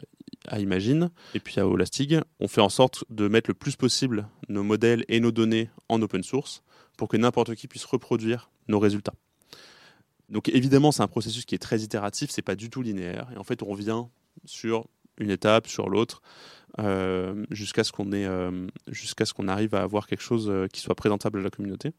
à 0.48 0.60
Imagine 0.60 1.10
et 1.34 1.40
puis 1.40 1.60
à 1.60 1.68
Olastig, 1.68 2.20
on 2.40 2.48
fait 2.48 2.62
en 2.62 2.70
sorte 2.70 3.04
de 3.10 3.28
mettre 3.28 3.50
le 3.50 3.54
plus 3.54 3.76
possible 3.76 4.28
nos 4.50 4.64
modèles 4.64 5.04
et 5.08 5.20
nos 5.20 5.32
données 5.32 5.70
en 5.90 6.02
open 6.02 6.24
source 6.24 6.64
pour 6.98 7.08
que 7.08 7.18
n'importe 7.18 7.56
qui 7.56 7.68
puisse 7.68 7.86
reproduire 7.86 8.50
nos 8.68 8.80
résultats. 8.80 9.14
Donc 10.30 10.50
évidemment, 10.50 10.92
c'est 10.92 11.04
un 11.04 11.08
processus 11.08 11.46
qui 11.46 11.56
est 11.56 11.60
très 11.60 11.82
itératif, 11.82 12.30
c'est 12.30 12.42
pas 12.42 12.56
du 12.56 12.70
tout 12.70 12.82
linéaire. 12.82 13.28
Et 13.34 13.38
en 13.38 13.44
fait, 13.44 13.64
on 13.64 13.68
revient 13.68 14.04
sur 14.46 14.86
une 15.18 15.32
étape, 15.32 15.68
sur 15.68 15.90
l'autre, 15.90 16.22
euh, 16.80 17.46
jusqu'à 17.50 17.84
ce 17.84 17.92
qu'on 17.92 18.10
jusqu'à 18.88 19.26
ce 19.26 19.34
qu'on 19.34 19.48
arrive 19.48 19.74
à 19.74 19.82
avoir 19.82 20.06
quelque 20.06 20.22
chose 20.22 20.52
qui 20.72 20.82
soit 20.82 20.96
présentable 20.96 21.40
à 21.40 21.44
la 21.44 21.50
communauté. 21.50 21.94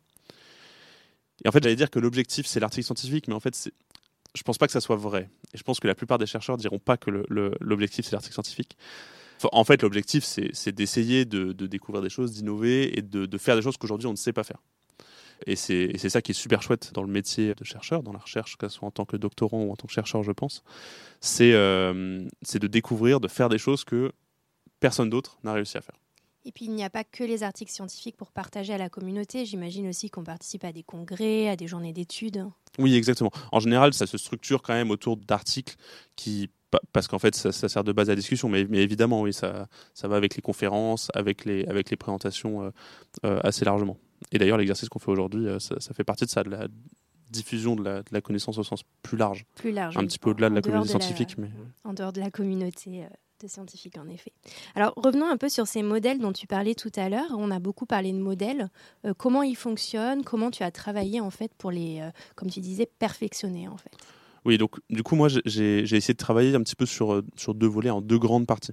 Et 1.45 1.49
en 1.49 1.53
fait, 1.53 1.63
j'allais 1.63 1.77
dire 1.77 1.91
que 1.91 1.99
l'objectif, 1.99 2.47
c'est 2.47 2.61
l'article 2.61 2.85
scientifique, 2.85 3.29
mais 3.29 3.35
en 3.35 3.41
fait, 3.41 3.55
c'est 3.55 3.73
je 4.39 4.45
pense 4.45 4.57
pas 4.57 4.67
que 4.67 4.73
ça 4.73 4.81
soit 4.81 4.97
vrai. 4.97 5.29
Et 5.53 5.59
je 5.59 5.63
pense 5.65 5.81
que 5.81 5.89
la 5.89 5.95
plupart 5.95 6.19
des 6.19 6.27
chercheurs 6.27 6.57
diront 6.57 6.79
pas 6.79 6.97
que 6.97 7.11
l'objectif 7.61 8.07
c'est 8.07 8.13
l'article 8.13 8.35
scientifique. 8.35 8.77
en 9.53 9.65
fait, 9.65 9.83
l'objectif 9.83 10.25
c'est 10.25 10.73
d'essayer 10.73 11.25
de, 11.25 11.53
découvrir 11.53 12.03
des 12.03 12.09
choses, 12.09 12.33
d'innover 12.33 12.97
et 12.97 13.03
de, 13.03 13.39
faire 13.39 13.57
des 13.57 13.63
choses 13.63 13.77
qu'aujourd'hui 13.77 14.07
on 14.07 14.13
ne 14.13 14.17
sait 14.17 14.33
pas 14.33 14.45
faire. 14.45 14.63
Et 15.47 15.57
c'est 15.57 16.09
ça 16.09 16.23
qui 16.23 16.33
est 16.33 16.35
super 16.35 16.63
chouette 16.63 16.93
dans 16.95 17.03
le 17.03 17.09
métier 17.09 17.55
de 17.55 17.65
chercheur, 17.65 18.03
dans 18.03 18.13
la 18.13 18.19
recherche, 18.19 18.57
que 18.57 18.69
soit 18.69 18.87
en 18.87 18.93
tant 18.93 19.05
que 19.05 19.17
doctorant 19.17 19.63
ou 19.63 19.73
en 19.73 19.77
tant 19.77 19.87
que 19.87 19.93
chercheur, 19.93 20.23
je 20.23 20.33
pense. 20.33 20.63
C'est 21.21 21.53
euh, 21.53 22.25
de 22.55 22.67
découvrir, 22.67 23.21
de 23.21 23.29
faire 23.29 23.49
des 23.49 23.59
choses 23.59 23.85
que 23.85 24.13
personne 24.81 25.11
d'autre 25.11 25.39
n'a 25.43 25.53
réussi 25.53 25.79
à 25.79 25.81
faire. 25.81 25.97
Et 26.49 26.51
puis 26.51 26.65
il 26.65 26.73
n'y 26.73 26.83
a 26.83 26.89
pas 26.89 27.05
que 27.05 27.23
les 27.23 27.43
articles 27.43 27.71
scientifiques 27.71 28.17
pour 28.17 28.33
partager 28.33 28.73
à 28.73 28.79
la 28.79 28.89
communauté. 28.89 29.45
J'imagine 29.45 29.87
aussi 29.87 30.09
qu'on 30.09 30.25
participe 30.25 30.65
à 30.65 30.73
des 30.73 30.83
congrès, 30.83 31.51
à 31.51 31.57
des 31.57 31.67
journées 31.67 31.93
d'études. 31.93 32.43
Oui, 32.79 32.95
exactement. 32.95 33.31
En 33.53 33.61
général, 33.61 33.93
ça 33.93 34.07
se 34.07 34.17
structure 34.17 34.63
quand 34.63 34.73
même 34.73 34.91
autour 34.91 35.19
d'articles 35.19 35.77
qui 36.17 36.49
parce 36.93 37.09
qu'en 37.09 37.19
fait, 37.19 37.35
ça, 37.35 37.53
sert 37.53 37.85
de 37.85 37.93
base 37.93 38.11
à 38.11 38.15
discussion, 38.15 38.49
mais, 38.49 38.67
mais, 38.69 38.79
évidemment, 38.79 39.23
oui, 39.23 39.33
ça, 39.33 39.69
ça 39.95 40.07
va 40.07 40.17
avec 40.17 40.37
les 40.37 40.43
conférences, 40.43 41.11
avec 41.15 41.47
les, 41.47 41.65
avec 41.65 41.89
les 41.89 41.97
présentations 41.97 42.63
euh, 42.63 42.71
euh, 43.25 43.41
assez 43.43 43.65
largement. 43.65 43.97
Et 44.33 44.39
d'ailleurs, 44.39 44.59
l'exercice 44.59 44.91
qu'on 44.91 44.99
fait 44.99 45.11
aujourd'hui, 45.11 45.47
euh, 45.47 45.59
ça, 45.59 45.95
fait 45.95 46.05
partie 46.05 46.27
de 46.27 46.31
ça, 46.31 46.43
de 46.43 46.51
la 46.51 46.69
diffusion 47.31 47.75
de 47.75 47.85
la, 47.85 48.01
de 48.01 48.09
la, 48.11 48.21
connaissance 48.21 48.59
au 48.59 48.65
sens 48.65 48.83
plus 49.03 49.17
large. 49.17 49.47
Plus 49.55 49.73
large. 49.73 49.97
Un 49.97 50.05
petit 50.05 50.19
peu 50.19 50.31
au-delà 50.31 50.51
de 50.51 50.57
la 50.57 50.61
communauté 50.61 50.91
scientifique. 50.91 51.39
Mais... 51.39 51.49
En 51.85 51.95
dehors 51.95 52.13
de 52.13 52.21
la 52.21 52.31
communauté 52.31 53.07
de 53.41 53.49
scientifiques, 53.49 53.99
en 53.99 54.09
effet. 54.09 54.33
Alors, 54.75 54.93
revenons 54.97 55.27
un 55.27 55.37
peu 55.37 55.49
sur 55.49 55.67
ces 55.67 55.83
modèles 55.83 56.19
dont 56.19 56.33
tu 56.33 56.47
parlais 56.47 56.75
tout 56.75 56.93
à 56.97 57.09
l'heure. 57.09 57.31
On 57.37 57.51
a 57.51 57.59
beaucoup 57.59 57.87
parlé 57.87 58.13
de 58.13 58.19
modèles. 58.19 58.69
Euh, 59.05 59.15
comment 59.17 59.43
ils 59.43 59.57
fonctionnent? 59.57 60.25
Comment 60.25 60.51
tu 60.51 60.63
as 60.63 60.71
travaillé, 60.71 61.21
en 61.21 61.31
fait, 61.31 61.53
pour 61.57 61.71
les, 61.71 62.01
euh, 62.01 62.11
comme 62.35 62.51
tu 62.51 62.61
disais, 62.61 62.89
perfectionner, 62.99 63.69
en 63.69 63.77
fait? 63.77 63.93
Oui, 64.45 64.59
donc, 64.59 64.77
du 64.91 65.03
coup, 65.03 65.15
moi, 65.17 65.29
j'ai 65.29 65.83
essayé 65.83 66.15
de 66.15 66.19
travailler 66.19 66.55
un 66.55 66.63
petit 66.63 66.77
peu 66.77 66.87
sur, 66.87 67.13
euh, 67.13 67.25
sur 67.37 67.55
deux 67.55 67.67
volets, 67.67 67.91
en 67.91 68.01
deux 68.01 68.19
grandes 68.19 68.47
parties. 68.47 68.73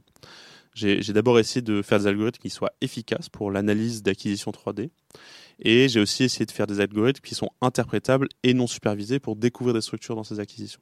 J'ai 0.74 1.02
d'abord 1.14 1.40
essayé 1.40 1.62
de 1.62 1.82
faire 1.82 2.00
des 2.00 2.08
algorithmes 2.08 2.42
qui 2.42 2.50
soient 2.50 2.74
efficaces 2.82 3.30
pour 3.30 3.50
l'analyse 3.50 4.04
d'acquisition 4.04 4.52
3D. 4.52 4.90
Et 5.60 5.88
j'ai 5.88 6.02
aussi 6.02 6.26
essayé 6.26 6.46
de 6.46 6.52
faire 6.52 6.68
des 6.68 6.82
algorithmes 6.82 7.22
qui 7.22 7.34
sont 7.34 7.50
interprétables 7.62 8.28
et 8.44 8.54
non 8.54 8.68
supervisés 8.68 9.20
pour 9.20 9.38
découvrir 9.38 9.74
des 9.74 9.80
structures 9.80 10.18
dans 10.18 10.26
ces 10.26 10.42
acquisitions. 10.42 10.82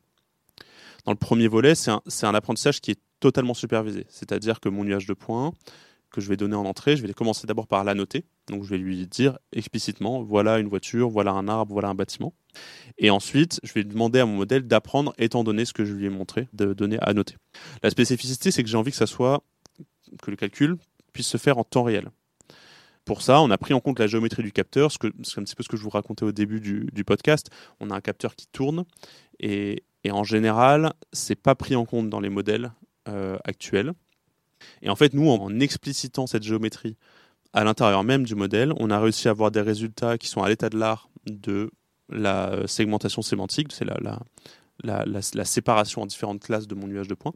Dans 1.06 1.12
le 1.12 1.18
premier 1.18 1.48
volet, 1.48 1.76
c'est 1.76 1.92
un, 1.92 2.34
apprentissage 2.34 2.80
qui 2.80 2.92
est 2.92 3.00
totalement 3.20 3.54
supervisé. 3.54 4.06
C'est-à-dire 4.10 4.60
que 4.60 4.70
mon 4.70 4.84
nuage 4.84 5.06
de 5.06 5.14
points 5.14 5.52
que 6.12 6.22
je 6.22 6.30
vais 6.30 6.38
donner 6.38 6.56
en 6.56 6.66
entrée, 6.66 6.96
je 6.96 7.06
vais 7.06 7.12
commencer 7.14 7.48
d'abord 7.48 7.68
par 7.68 7.84
l'annoter. 7.84 8.24
Donc 8.48 8.64
je 8.64 8.70
vais 8.70 8.78
lui 8.78 9.08
dire 9.08 9.40
explicitement, 9.52 10.22
voilà 10.22 10.60
une 10.60 10.68
voiture, 10.68 11.10
voilà 11.10 11.32
un 11.32 11.48
arbre, 11.48 11.74
voilà 11.74 11.90
un 11.90 11.96
bâtiment. 11.96 12.34
Et 13.00 13.10
ensuite, 13.10 13.60
je 13.64 13.74
vais 13.74 13.84
demander 13.84 14.20
à 14.20 14.26
mon 14.26 14.36
modèle 14.36 14.68
d'apprendre 14.68 15.14
étant 15.18 15.44
donné 15.44 15.66
ce 15.66 15.74
que 15.74 15.84
je 15.84 15.94
lui 15.94 16.06
ai 16.06 16.10
montré, 16.10 16.48
de 16.54 16.74
donner 16.74 16.98
à 17.02 17.14
noter. 17.14 17.36
La 17.82 17.90
spécificité, 17.90 18.52
c'est 18.52 18.64
que 18.64 18.70
j'ai 18.70 18.78
envie 18.78 18.92
que 18.92 18.98
ça 18.98 19.08
soit, 19.08 19.44
que 20.22 20.30
le 20.30 20.38
calcul 20.38 20.78
puisse 21.14 21.28
se 21.28 21.38
faire 21.38 21.58
en 21.58 21.64
temps 21.64 21.84
réel. 21.84 22.10
Pour 23.06 23.22
ça, 23.22 23.42
on 23.42 23.50
a 23.50 23.58
pris 23.58 23.74
en 23.74 23.82
compte 23.82 24.00
la 24.00 24.08
géométrie 24.08 24.44
du 24.44 24.52
capteur, 24.52 24.92
c'est 24.92 25.40
un 25.40 25.44
petit 25.44 25.56
peu 25.56 25.64
ce 25.64 25.68
que 25.68 25.76
je 25.76 25.82
vous 25.82 25.90
racontais 25.90 26.24
au 26.24 26.32
début 26.32 26.62
du, 26.62 26.88
du 26.94 27.04
podcast. 27.04 27.50
On 27.80 27.90
a 27.90 27.96
un 27.96 28.02
capteur 28.02 28.36
qui 28.36 28.48
tourne 28.48 28.86
et, 29.40 29.84
et 30.04 30.12
en 30.12 30.24
général, 30.24 30.94
c'est 31.12 31.36
pas 31.36 31.56
pris 31.56 31.76
en 31.76 31.86
compte 31.86 32.10
dans 32.10 32.20
les 32.20 32.30
modèles 32.30 32.72
euh, 33.08 33.38
actuelle. 33.44 33.94
Et 34.82 34.90
en 34.90 34.96
fait, 34.96 35.14
nous, 35.14 35.30
en 35.30 35.60
explicitant 35.60 36.28
cette 36.28 36.44
géométrie 36.44 36.98
à 37.54 37.64
l'intérieur 37.64 38.04
même 38.04 38.24
du 38.24 38.36
modèle, 38.36 38.74
on 38.78 38.90
a 38.90 39.00
réussi 39.00 39.28
à 39.28 39.32
avoir 39.32 39.52
des 39.52 39.62
résultats 39.62 40.18
qui 40.18 40.28
sont 40.28 40.42
à 40.42 40.50
l'état 40.50 40.70
de 40.70 40.78
l'art 40.78 41.10
de 41.26 41.70
la 42.10 42.68
segmentation 42.68 43.22
sémantique, 43.22 43.72
c'est 43.72 43.86
la, 43.86 43.98
la, 44.84 45.06
la, 45.06 45.46
séparation 45.46 46.02
en 46.02 46.06
différentes 46.06 46.42
classes 46.42 46.68
de 46.68 46.76
mon 46.76 46.88
nuage 46.88 47.08
de 47.08 47.16
points, 47.16 47.34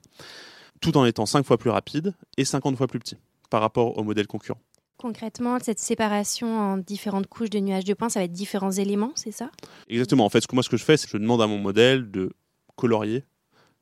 tout 0.82 0.98
en 0.98 1.06
étant 1.06 1.26
5 1.26 1.46
fois 1.46 1.58
plus 1.58 1.70
rapide 1.70 2.14
et 2.38 2.46
50 2.46 2.76
fois 2.76 2.88
plus 2.88 3.00
petit 3.00 3.18
par 3.50 3.62
rapport 3.62 3.98
au 3.98 4.04
modèle 4.04 4.28
concurrent. 4.28 4.60
Concrètement, 4.98 5.58
cette 5.62 5.80
séparation 5.80 6.60
en 6.60 6.78
différentes 6.78 7.28
couches 7.28 7.52
de 7.52 7.60
nuages 7.60 7.86
de 7.86 7.94
points, 7.94 8.10
ça 8.10 8.20
va 8.20 8.26
être 8.26 8.32
différents 8.32 8.72
éléments, 8.72 9.12
c'est 9.16 9.32
ça? 9.32 9.52
Exactement. 9.90 10.26
En 10.26 10.30
fait, 10.30 10.42
ce 10.42 10.48
que 10.48 10.56
moi, 10.56 10.64
ce 10.64 10.70
que 10.70 10.78
je 10.78 10.84
fais, 10.84 10.98
c'est 10.98 11.06
que 11.06 11.12
je 11.12 11.18
demande 11.18 11.42
à 11.42 11.48
mon 11.48 11.60
modèle 11.60 12.10
de 12.10 12.34
colorier. 12.78 13.26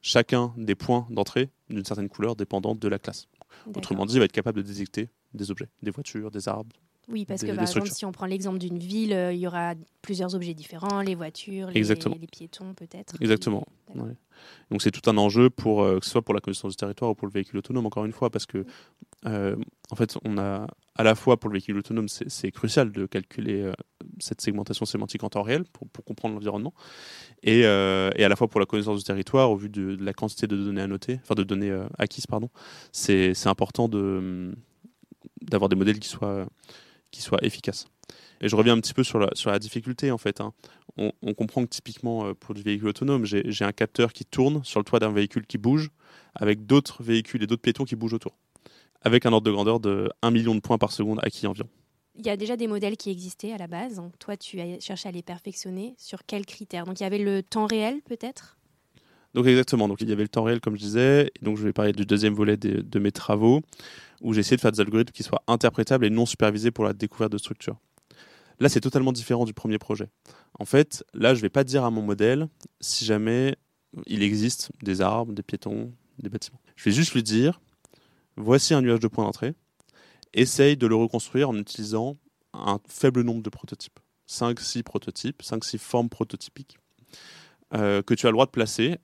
Chacun 0.01 0.53
des 0.57 0.75
points 0.75 1.05
d'entrée 1.11 1.51
d'une 1.69 1.85
certaine 1.85 2.09
couleur 2.09 2.35
dépendante 2.35 2.79
de 2.79 2.87
la 2.87 2.97
classe. 2.99 3.27
Autrement 3.75 4.05
dit, 4.05 4.15
il 4.15 4.19
va 4.19 4.25
être 4.25 4.31
capable 4.31 4.63
de 4.63 4.67
détecter 4.67 5.09
des 5.33 5.51
objets, 5.51 5.69
des 5.83 5.91
voitures, 5.91 6.31
des 6.31 6.47
arbres, 6.47 6.75
oui, 7.07 7.25
parce 7.25 7.41
que 7.41 7.51
par 7.51 7.61
exemple, 7.61 7.89
si 7.89 8.05
on 8.05 8.11
prend 8.11 8.25
l'exemple 8.25 8.57
d'une 8.57 8.79
ville, 8.79 9.13
euh, 9.13 9.31
il 9.31 9.39
y 9.39 9.47
aura 9.47 9.75
plusieurs 10.01 10.33
objets 10.33 10.53
différents, 10.53 11.01
les 11.01 11.13
voitures, 11.13 11.69
les, 11.69 11.83
les 11.83 12.27
piétons 12.27 12.73
peut-être. 12.73 13.15
Exactement. 13.21 13.65
Donc 14.69 14.81
c'est 14.81 14.91
tout 14.91 15.07
un 15.09 15.17
enjeu 15.17 15.49
pour 15.49 15.83
euh, 15.83 15.99
que 15.99 16.05
ce 16.05 16.11
soit 16.11 16.23
pour 16.23 16.33
la 16.33 16.41
connaissance 16.41 16.71
du 16.71 16.75
territoire 16.77 17.11
ou 17.11 17.15
pour 17.15 17.27
le 17.27 17.31
véhicule 17.31 17.57
autonome. 17.57 17.85
Encore 17.85 18.05
une 18.05 18.11
fois, 18.11 18.29
parce 18.29 18.45
que 18.45 18.65
euh, 19.27 19.55
en 19.91 19.95
fait, 19.95 20.17
on 20.25 20.37
a 20.37 20.67
à 20.95 21.03
la 21.03 21.13
fois 21.13 21.39
pour 21.39 21.49
le 21.49 21.53
véhicule 21.53 21.77
autonome, 21.77 22.07
c'est 22.09 22.51
crucial 22.51 22.91
de 22.91 23.05
calculer 23.05 23.71
cette 24.19 24.41
segmentation 24.41 24.85
sémantique 24.85 25.23
en 25.23 25.29
temps 25.29 25.43
réel 25.43 25.63
pour, 25.65 25.87
pour 25.89 26.05
comprendre 26.05 26.33
l'environnement, 26.35 26.73
et, 27.43 27.59
et, 27.59 27.65
à 27.65 28.29
la 28.29 28.35
fois 28.35 28.47
pour 28.47 28.59
la 28.59 28.65
connaissance 28.65 28.99
du 28.99 29.03
territoire 29.03 29.51
au 29.51 29.57
vu 29.57 29.69
de, 29.69 29.95
de 29.95 30.03
la 30.05 30.13
quantité 30.13 30.47
de 30.47 30.55
données 30.55 30.81
annotées, 30.81 31.19
enfin 31.21 31.35
de 31.35 31.43
données 31.43 31.77
acquises, 31.97 32.27
pardon. 32.27 32.49
C'est 32.91 33.47
important 33.47 33.87
de 33.89 34.55
d'avoir 35.41 35.69
des 35.69 35.75
modèles 35.75 35.99
qui 35.99 36.07
soient 36.07 36.47
qui 37.15 37.21
soit 37.21 37.43
efficace. 37.43 37.85
Et 38.41 38.49
je 38.49 38.55
reviens 38.55 38.73
un 38.73 38.79
petit 38.79 38.93
peu 38.93 39.03
sur 39.03 39.19
la, 39.19 39.29
sur 39.33 39.49
la 39.49 39.59
difficulté 39.59 40.11
en 40.11 40.17
fait. 40.17 40.41
Hein. 40.41 40.53
On, 40.97 41.33
comprend 41.33 41.63
que 41.63 41.69
typiquement 41.69 42.25
euh, 42.25 42.33
pour 42.33 42.53
du 42.53 42.61
véhicule 42.61 42.89
autonome, 42.89 43.25
j'ai 43.25 43.65
un 43.65 43.71
capteur 43.71 44.13
qui 44.13 44.25
tourne 44.25 44.63
sur 44.63 44.79
le 44.79 44.85
toit 44.85 44.99
d'un 44.99 45.11
véhicule 45.11 45.45
qui 45.45 45.57
bouge 45.57 45.89
avec 46.35 46.65
d'autres 46.65 47.03
véhicules 47.03 47.43
et 47.43 47.47
d'autres 47.47 47.61
piétons 47.61 47.85
qui 47.85 47.95
bougent 47.95 48.13
autour, 48.13 48.37
avec 49.01 49.25
un 49.25 49.33
ordre 49.33 49.45
de 49.45 49.51
grandeur 49.51 49.79
de 49.79 50.09
1 50.21 50.31
million 50.31 50.55
de 50.55 50.59
points 50.59 50.77
par 50.77 50.91
seconde 50.91 51.19
acquis 51.23 51.47
environ. 51.47 51.69
Il 52.17 52.25
y 52.25 52.29
a 52.29 52.37
déjà 52.37 52.55
des 52.55 52.67
modèles 52.67 52.95
qui 52.95 53.09
existaient 53.09 53.51
à 53.51 53.57
la 53.57 53.67
base. 53.67 54.01
Toi, 54.19 54.37
tu 54.37 54.61
as 54.61 54.79
cherché 54.79 55.09
à 55.09 55.11
les 55.11 55.21
perfectionner. 55.21 55.95
Sur 55.97 56.25
quels 56.25 56.45
critères? 56.45 56.85
Donc 56.85 56.99
il 56.99 57.03
y 57.03 57.05
avait 57.05 57.17
le 57.17 57.43
temps 57.43 57.65
réel 57.65 58.01
peut-être? 58.03 58.57
Donc 59.35 59.45
exactement, 59.45 59.87
donc 59.87 60.01
il 60.01 60.09
y 60.09 60.11
avait 60.11 60.23
le 60.23 60.29
temps 60.29 60.43
réel 60.43 60.61
comme 60.61 60.75
je 60.75 60.81
disais, 60.81 61.31
donc 61.43 61.57
je 61.57 61.63
vais 61.63 61.73
parler 61.73 61.91
du 61.91 62.05
deuxième 62.05 62.33
volet 62.33 62.57
de 62.57 62.99
mes 62.99 63.11
travaux 63.11 63.61
où 64.21 64.33
j'ai 64.33 64.39
essayé 64.39 64.55
de 64.55 64.61
faire 64.61 64.71
des 64.71 64.79
algorithmes 64.79 65.11
qui 65.11 65.23
soient 65.23 65.43
interprétables 65.47 66.05
et 66.05 66.09
non 66.09 66.25
supervisés 66.25 66.71
pour 66.71 66.83
la 66.83 66.93
découverte 66.93 67.31
de 67.31 67.37
structures. 67.37 67.77
Là, 68.59 68.69
c'est 68.69 68.81
totalement 68.81 69.11
différent 69.11 69.45
du 69.45 69.53
premier 69.53 69.77
projet. 69.77 70.09
En 70.59 70.65
fait, 70.65 71.03
là, 71.13 71.33
je 71.33 71.39
ne 71.39 71.41
vais 71.41 71.49
pas 71.49 71.63
dire 71.63 71.83
à 71.83 71.91
mon 71.91 72.01
modèle 72.01 72.47
si 72.79 73.05
jamais 73.05 73.57
il 74.07 74.23
existe 74.23 74.71
des 74.81 75.01
arbres, 75.01 75.33
des 75.33 75.43
piétons, 75.43 75.91
des 76.19 76.29
bâtiments. 76.29 76.61
Je 76.75 76.85
vais 76.85 76.95
juste 76.95 77.13
lui 77.13 77.23
dire, 77.23 77.61
voici 78.37 78.73
un 78.73 78.81
nuage 78.81 78.99
de 78.99 79.07
points 79.07 79.25
d'entrée, 79.25 79.53
essaye 80.33 80.77
de 80.77 80.87
le 80.87 80.95
reconstruire 80.95 81.49
en 81.49 81.57
utilisant 81.57 82.15
un 82.53 82.79
faible 82.87 83.21
nombre 83.21 83.43
de 83.43 83.49
prototypes. 83.49 83.99
5-6 84.29 84.83
prototypes, 84.83 85.43
5-6 85.43 85.77
formes 85.77 86.09
prototypiques, 86.09 86.77
euh, 87.73 88.01
que 88.01 88.13
tu 88.13 88.25
as 88.25 88.29
le 88.29 88.33
droit 88.33 88.45
de 88.45 88.51
placer 88.51 88.97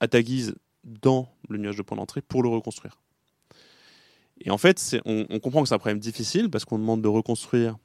à 0.00 0.08
ta 0.08 0.22
guise 0.22 0.54
dans 0.84 1.28
le 1.48 1.58
nuage 1.58 1.76
de 1.76 1.82
points 1.82 1.96
d'entrée 1.96 2.22
pour 2.22 2.42
le 2.42 2.48
reconstruire. 2.48 2.98
Et 4.40 4.50
en 4.50 4.58
fait, 4.58 4.96
on, 5.04 5.38
comprend 5.40 5.62
que 5.62 5.68
c'est 5.68 5.74
un 5.74 5.78
problème 5.78 5.98
difficile 5.98 6.50
parce 6.50 6.64
qu'on 6.64 6.78
demande 6.78 7.02
de 7.02 7.08
reconstruire 7.08 7.76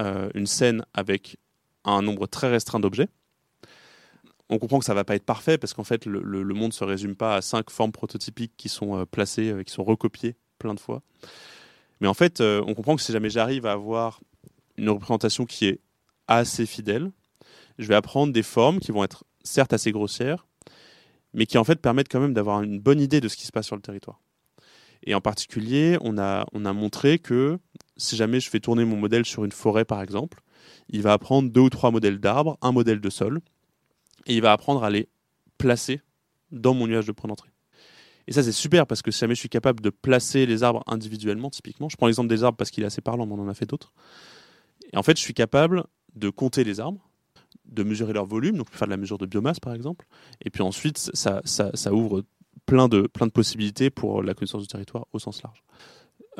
euh, 0.00 0.28
une 0.34 0.46
scène 0.46 0.84
avec 0.92 1.38
un 1.84 2.02
nombre 2.02 2.26
très 2.26 2.48
restreint 2.48 2.80
d'objets. 2.80 3.08
On 4.50 4.58
comprend 4.58 4.78
que 4.78 4.84
ça 4.84 4.94
va 4.94 5.04
pas 5.04 5.14
être 5.14 5.24
parfait 5.24 5.56
parce 5.56 5.72
qu'en 5.72 5.84
fait, 5.84 6.04
le, 6.04 6.54
monde 6.54 6.72
se 6.72 6.84
résume 6.84 7.14
pas 7.14 7.36
à 7.36 7.42
cinq 7.42 7.70
formes 7.70 7.92
prototypiques 7.92 8.52
qui 8.56 8.68
sont 8.68 8.98
euh, 8.98 9.04
placées, 9.06 9.50
euh, 9.50 9.62
qui 9.62 9.72
sont 9.72 9.84
recopiées 9.84 10.36
plein 10.58 10.74
de 10.74 10.80
fois. 10.80 11.02
Mais 12.00 12.08
en 12.08 12.14
fait, 12.14 12.40
on 12.40 12.74
comprend 12.74 12.96
que 12.96 13.02
si 13.02 13.12
jamais 13.12 13.30
j'arrive 13.30 13.66
à 13.66 13.72
avoir 13.72 14.20
une 14.76 14.90
représentation 14.90 15.46
qui 15.46 15.66
est 15.66 15.80
assez 16.26 16.66
fidèle, 16.66 17.10
je 17.78 17.86
vais 17.86 17.94
apprendre 17.94 18.32
des 18.32 18.42
formes 18.42 18.80
qui 18.80 18.90
vont 18.90 19.04
être 19.04 19.24
certes 19.42 19.72
assez 19.72 19.92
grossières, 19.92 20.46
mais 21.34 21.46
qui 21.46 21.58
en 21.58 21.64
fait 21.64 21.80
permettent 21.80 22.08
quand 22.10 22.20
même 22.20 22.32
d'avoir 22.32 22.62
une 22.62 22.80
bonne 22.80 23.00
idée 23.00 23.20
de 23.20 23.28
ce 23.28 23.36
qui 23.36 23.44
se 23.44 23.52
passe 23.52 23.66
sur 23.66 23.76
le 23.76 23.82
territoire. 23.82 24.20
Et 25.06 25.14
en 25.14 25.20
particulier, 25.20 25.98
on 26.00 26.16
a, 26.16 26.46
on 26.52 26.64
a 26.64 26.72
montré 26.72 27.18
que 27.18 27.58
si 27.96 28.16
jamais 28.16 28.40
je 28.40 28.48
fais 28.48 28.60
tourner 28.60 28.84
mon 28.84 28.96
modèle 28.96 29.26
sur 29.26 29.44
une 29.44 29.52
forêt, 29.52 29.84
par 29.84 30.00
exemple, 30.00 30.40
il 30.88 31.02
va 31.02 31.12
apprendre 31.12 31.50
deux 31.50 31.60
ou 31.60 31.70
trois 31.70 31.90
modèles 31.90 32.18
d'arbres, 32.18 32.56
un 32.62 32.72
modèle 32.72 33.00
de 33.00 33.10
sol, 33.10 33.40
et 34.26 34.34
il 34.34 34.40
va 34.40 34.52
apprendre 34.52 34.82
à 34.82 34.90
les 34.90 35.08
placer 35.58 36.00
dans 36.50 36.72
mon 36.72 36.86
nuage 36.86 37.06
de 37.06 37.12
point 37.12 37.28
d'entrée. 37.28 37.50
Et 38.26 38.32
ça, 38.32 38.42
c'est 38.42 38.52
super 38.52 38.86
parce 38.86 39.02
que 39.02 39.10
si 39.10 39.18
jamais 39.18 39.34
je 39.34 39.40
suis 39.40 39.50
capable 39.50 39.80
de 39.80 39.90
placer 39.90 40.46
les 40.46 40.62
arbres 40.62 40.82
individuellement, 40.86 41.50
typiquement, 41.50 41.90
je 41.90 41.96
prends 41.96 42.06
l'exemple 42.06 42.28
des 42.28 42.42
arbres 42.42 42.56
parce 42.56 42.70
qu'il 42.70 42.82
est 42.82 42.86
assez 42.86 43.02
parlant, 43.02 43.26
mais 43.26 43.34
on 43.34 43.40
en 43.40 43.48
a 43.48 43.54
fait 43.54 43.66
d'autres. 43.66 43.92
Et 44.92 44.96
en 44.96 45.02
fait, 45.02 45.18
je 45.18 45.22
suis 45.22 45.34
capable 45.34 45.84
de 46.14 46.30
compter 46.30 46.64
les 46.64 46.80
arbres, 46.80 47.06
de 47.66 47.82
mesurer 47.82 48.12
leur 48.12 48.26
volume, 48.26 48.56
donc 48.56 48.68
faire 48.70 48.86
de 48.86 48.90
la 48.90 48.96
mesure 48.96 49.18
de 49.18 49.26
biomasse 49.26 49.60
par 49.60 49.74
exemple. 49.74 50.06
Et 50.44 50.50
puis 50.50 50.62
ensuite, 50.62 50.98
ça, 51.14 51.92
ouvre 51.92 52.24
plein 52.66 52.88
de, 52.88 53.02
plein 53.02 53.26
de 53.26 53.32
possibilités 53.32 53.90
pour 53.90 54.22
la 54.22 54.34
connaissance 54.34 54.62
du 54.62 54.68
territoire 54.68 55.06
au 55.12 55.18
sens 55.18 55.42
large. 55.42 55.62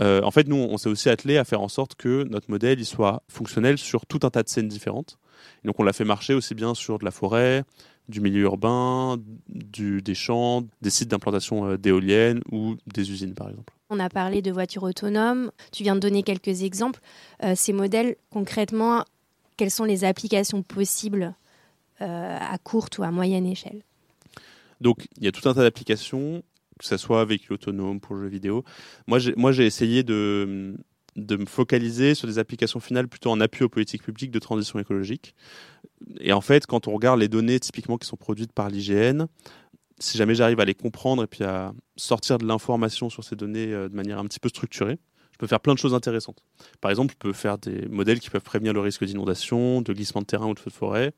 Euh, 0.01 0.23
en 0.23 0.31
fait, 0.31 0.49
nous, 0.49 0.57
on 0.57 0.77
s'est 0.77 0.89
aussi 0.89 1.09
attelé 1.09 1.37
à 1.39 1.45
faire 1.45 1.61
en 1.61 1.69
sorte 1.69 1.95
que 1.95 2.25
notre 2.25 2.51
modèle 2.51 2.85
soit 2.85 3.23
fonctionnel 3.29 3.79
sur 3.79 4.07
tout 4.07 4.21
un 4.25 4.31
tas 4.31 4.43
de 4.43 4.49
scènes 4.49 4.69
différentes. 4.69 5.19
Donc, 5.65 5.79
on 5.79 5.85
l'a 5.85 5.93
fait 5.93 6.05
marcher 6.05 6.35
aussi 6.35 6.55
bien 6.55 6.75
sur 6.75 6.99
de 6.99 7.05
la 7.05 7.11
forêt, 7.11 7.65
du 8.09 8.21
milieu 8.21 8.43
urbain, 8.43 9.17
des 9.49 10.15
champs, 10.15 10.63
des 10.83 10.91
sites 10.91 11.09
d'implantation 11.09 11.67
euh, 11.67 11.79
d'éoliennes 11.79 12.41
ou 12.51 12.77
des 12.93 13.11
usines, 13.11 13.35
par 13.35 13.49
exemple. 13.49 13.73
On 13.91 13.99
a 13.99 14.09
parlé 14.09 14.43
de 14.43 14.51
voitures 14.51 14.83
autonomes. 14.83 15.51
Tu 15.73 15.83
viens 15.83 15.95
de 15.95 16.01
donner 16.01 16.23
quelques 16.23 16.63
exemples. 16.63 17.01
Euh, 17.43 17.55
ces 17.55 17.73
modèles, 17.73 18.17
concrètement, 18.31 19.05
quelles 19.57 19.71
sont 19.71 19.85
les 19.85 20.05
applications 20.05 20.63
possibles 20.63 21.35
à 22.01 22.59
courte 22.59 22.99
ou 22.99 23.03
à 23.03 23.11
moyenne 23.11 23.47
échelle 23.47 23.83
donc, 24.81 25.09
il 25.17 25.25
y 25.25 25.29
a 25.29 25.33
tout 25.33 25.49
un 25.49 25.55
tas 25.55 25.63
d'applications, 25.63 26.43
que 26.79 26.85
ce 26.85 26.97
soit 26.97 27.25
véhicule 27.25 27.55
autonome 27.55 28.01
pour 28.01 28.17
jeux 28.17 28.29
vidéo. 28.29 28.65
Moi, 29.07 29.19
j'ai 29.19 29.67
essayé 29.67 30.03
de, 30.03 30.77
de 31.17 31.37
me 31.37 31.47
focaliser 31.47 32.15
sur 32.15 32.29
des 32.29 32.39
applications 32.39 32.81
finales 32.81 33.09
plutôt 33.09 33.31
en 33.31 33.41
appui 33.41 33.65
aux 33.65 33.69
politiques 33.69 34.03
publiques 34.03 34.31
de 34.31 34.39
transition 34.39 34.79
écologique. 34.79 35.35
Et 36.21 36.33
en 36.33 36.41
fait, 36.41 36.67
quand 36.67 36.87
on 36.87 36.93
regarde 36.93 37.21
les 37.21 37.29
données 37.29 37.61
typiquement 37.61 37.97
qui 37.97 38.07
sont 38.07 38.17
produites 38.17 38.53
par 38.53 38.69
l'IGN, 38.69 39.27
si 40.01 40.19
jamais 40.19 40.35
j'arrive 40.35 40.61
à 40.61 40.65
les 40.65 40.75
comprendre 40.75 41.23
et 41.25 41.27
puis 41.27 41.45
à 41.45 41.73
sortir 41.97 42.39
de 42.39 42.47
l'information 42.47 43.09
sur 43.09 43.23
ces 43.23 43.37
données 43.37 43.73
euh, 43.73 43.89
de 43.89 43.95
manière 43.95 44.19
un 44.19 44.27
petit 44.27 44.41
peu 44.41 44.49
structurée, 44.49 44.99
je 45.35 45.39
peux 45.39 45.49
faire 45.49 45.59
plein 45.59 45.75
de 45.75 45.81
choses 45.81 45.95
intéressantes. 45.95 46.45
Par 46.81 46.93
exemple, 46.93 47.13
je 47.13 47.19
peux 47.19 47.33
faire 47.33 47.59
des 47.59 47.89
modèles 47.89 48.21
qui 48.21 48.31
peuvent 48.31 48.41
prévenir 48.41 48.73
le 48.73 48.79
risque 48.79 49.05
d'inondation, 49.05 49.83
de 49.83 49.93
glissement 49.93 50.21
de 50.21 50.27
terrain 50.27 50.47
ou 50.47 50.55
de 50.55 50.61
feu 50.61 50.71
de 50.71 50.77
forêt. 50.77 51.13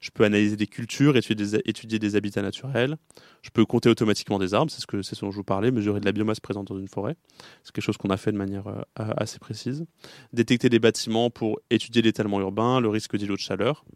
Je 0.00 0.10
peux 0.10 0.24
analyser 0.24 0.56
des 0.56 0.66
cultures, 0.66 1.16
étudier 1.16 1.98
des, 1.98 2.16
habitats 2.16 2.42
naturels. 2.42 2.98
Je 3.40 3.48
peux 3.48 3.64
compter 3.64 3.88
automatiquement 3.88 4.38
des 4.38 4.52
arbres, 4.52 4.70
c'est 4.70 4.82
ce, 4.82 5.20
dont 5.24 5.30
je 5.30 5.36
vous 5.36 5.42
parlais, 5.42 5.70
mesurer 5.70 6.00
de 6.00 6.04
la 6.04 6.12
biomasse 6.12 6.40
présente 6.40 6.66
dans 6.66 6.78
une 6.78 6.88
forêt. 6.88 7.16
C'est 7.62 7.72
quelque 7.72 7.84
chose 7.84 7.96
qu'on 7.96 8.10
a 8.10 8.18
fait 8.18 8.30
de 8.30 8.36
manière 8.36 8.66
euh, 8.66 8.82
assez 8.94 9.38
précise. 9.38 9.86
Détecter 10.34 10.68
des 10.68 10.78
bâtiments 10.78 11.30
pour 11.30 11.58
étudier 11.70 12.02
l'étalement 12.02 12.40
urbain, 12.40 12.78
le 12.78 12.90
risque 12.90 13.16
d'îlots 13.16 13.36
de 13.36 13.40
chaleur. 13.40 13.86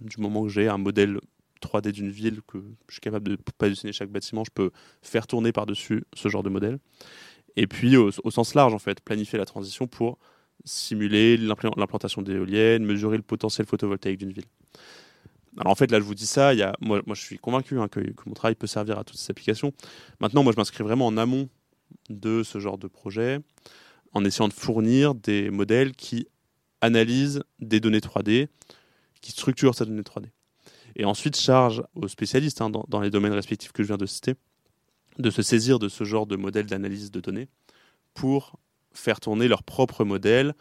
Du 0.00 0.20
moment 0.20 0.42
que 0.42 0.48
j'ai 0.48 0.66
un 0.66 0.78
modèle 0.78 1.20
3D 1.60 1.92
d'une 1.92 2.10
ville 2.10 2.40
que 2.48 2.58
je 2.88 2.94
suis 2.94 3.00
capable 3.00 3.28
de 3.28 3.38
pas 3.58 3.68
dessiner 3.68 3.92
chaque 3.92 4.10
bâtiment, 4.10 4.42
je 4.42 4.50
peux 4.52 4.70
faire 5.02 5.28
tourner 5.28 5.52
par-dessus 5.52 6.04
ce 6.14 6.28
genre 6.28 6.42
de 6.42 6.48
modèle. 6.48 6.80
Et 7.56 7.66
puis, 7.66 7.96
au, 7.96 8.10
sens 8.30 8.54
large, 8.54 8.74
en 8.74 8.78
fait, 8.78 9.00
planifier 9.00 9.38
la 9.38 9.46
transition 9.46 9.86
pour 9.86 10.18
simuler 10.64 11.36
l'implantation 11.36 12.22
d'éoliennes, 12.22 12.84
mesurer 12.84 13.16
le 13.16 13.22
potentiel 13.22 13.66
photovoltaïque 13.66 14.18
d'une 14.18 14.32
ville. 14.32 14.44
Alors 15.58 15.72
en 15.72 15.74
fait, 15.74 15.90
là, 15.90 15.98
je 15.98 16.04
vous 16.04 16.14
dis 16.14 16.26
ça, 16.26 16.52
moi, 16.80 17.02
je 17.08 17.20
suis 17.20 17.38
convaincu 17.38 17.78
hein, 17.78 17.88
que, 17.88 18.00
mon 18.26 18.34
travail 18.34 18.54
peut 18.54 18.66
servir 18.66 18.98
à 18.98 19.04
toutes 19.04 19.16
ces 19.16 19.30
applications. 19.30 19.72
Maintenant, 20.20 20.44
moi, 20.44 20.52
je 20.52 20.56
m'inscris 20.58 20.84
vraiment 20.84 21.06
en 21.06 21.16
amont 21.16 21.48
de 22.08 22.42
ce 22.42 22.60
genre 22.60 22.78
de 22.78 22.86
projet, 22.86 23.40
en 24.12 24.24
essayant 24.24 24.48
de 24.48 24.52
fournir 24.52 25.14
des 25.14 25.50
modèles 25.50 25.92
qui 25.92 26.28
analysent 26.80 27.42
des 27.58 27.80
données 27.80 27.98
3D, 27.98 28.48
qui 29.20 29.32
structurent 29.32 29.74
ces 29.74 29.86
données 29.86 30.02
3D. 30.02 30.26
Et 30.96 31.04
ensuite, 31.04 31.36
charge 31.36 31.82
aux 31.94 32.08
spécialistes 32.08 32.60
hein, 32.60 32.70
dans, 32.70 33.00
les 33.00 33.10
domaines 33.10 33.32
respectifs 33.32 33.72
que 33.72 33.82
je 33.82 33.88
viens 33.88 33.96
de 33.96 34.06
citer 34.06 34.34
de 35.20 35.30
se 35.30 35.42
saisir 35.42 35.78
de 35.78 35.88
ce 35.88 36.04
genre 36.04 36.26
de 36.26 36.36
modèle 36.36 36.66
d'analyse 36.66 37.10
de 37.10 37.20
données 37.20 37.48
pour 38.14 38.58
faire 38.92 39.20
tourner 39.20 39.48
leur 39.48 39.62
propre 39.62 40.04
modèle 40.04 40.54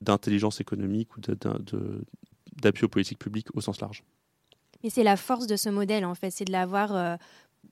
d'intelligence 0.00 0.60
économique 0.60 1.16
ou 1.16 1.20
d'appui 1.20 2.84
aux 2.84 2.88
politiques 2.88 3.18
publiques 3.18 3.48
au 3.54 3.60
sens 3.60 3.80
large. 3.80 4.02
Mais 4.82 4.90
c'est 4.90 5.04
la 5.04 5.16
force 5.16 5.46
de 5.46 5.56
ce 5.56 5.68
modèle, 5.68 6.04
en 6.04 6.14
fait, 6.14 6.30
c'est 6.30 6.44
de 6.44 6.52
l'avoir, 6.52 6.94
euh, 6.94 7.16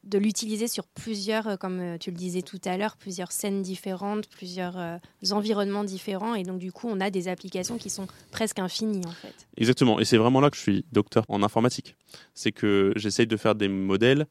de 0.05 0.17
l'utiliser 0.19 0.69
sur 0.69 0.87
plusieurs, 0.87 1.49
euh, 1.49 1.57
comme 1.57 1.81
euh, 1.81 1.99
tu 1.99 2.13
le 2.13 2.17
disais 2.17 2.43
tout 2.43 2.61
à 2.65 2.77
l'heure, 2.77 2.97
plusieurs 2.97 3.33
scènes 3.33 3.63
différentes, 3.63 4.29
plusieurs 4.29 5.01
environnements 5.33 5.85
différents, 5.85 6.35
et 6.35 6.45
donc 6.45 6.61
du 6.61 6.71
coup, 6.71 6.89
on 6.89 7.01
a 7.01 7.11
des 7.11 7.27
applications 7.27 7.79
qui 7.79 7.91
sont 7.91 8.07
presque 8.31 8.61
infinies, 8.61 9.05
en 9.07 9.13
fait. 9.13 9.35
Exactement, 9.57 9.99
et 9.99 10.05
c'est 10.05 10.19
vraiment 10.19 10.41
là 10.41 10.51
que 10.51 10.57
je 10.57 10.63
suis 10.63 10.85
docteur 10.93 11.25
en 11.29 11.43
informatique. 11.43 11.97
C'est 12.35 12.53
que 12.53 12.93
j'essaye 12.95 13.27
de 13.27 13.37
faire 13.37 13.57
des 13.57 13.69
modèles 13.69 14.27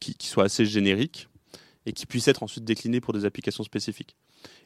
qui, 0.00 0.14
qui 0.14 0.26
soient 0.26 0.44
assez 0.44 0.66
génériques 0.66 1.28
et 1.86 1.92
qui 1.92 2.04
puissent 2.04 2.28
être 2.28 2.42
ensuite 2.42 2.64
déclinés 2.64 3.00
pour 3.00 3.14
des 3.14 3.24
applications 3.24 3.64
spécifiques. 3.64 4.16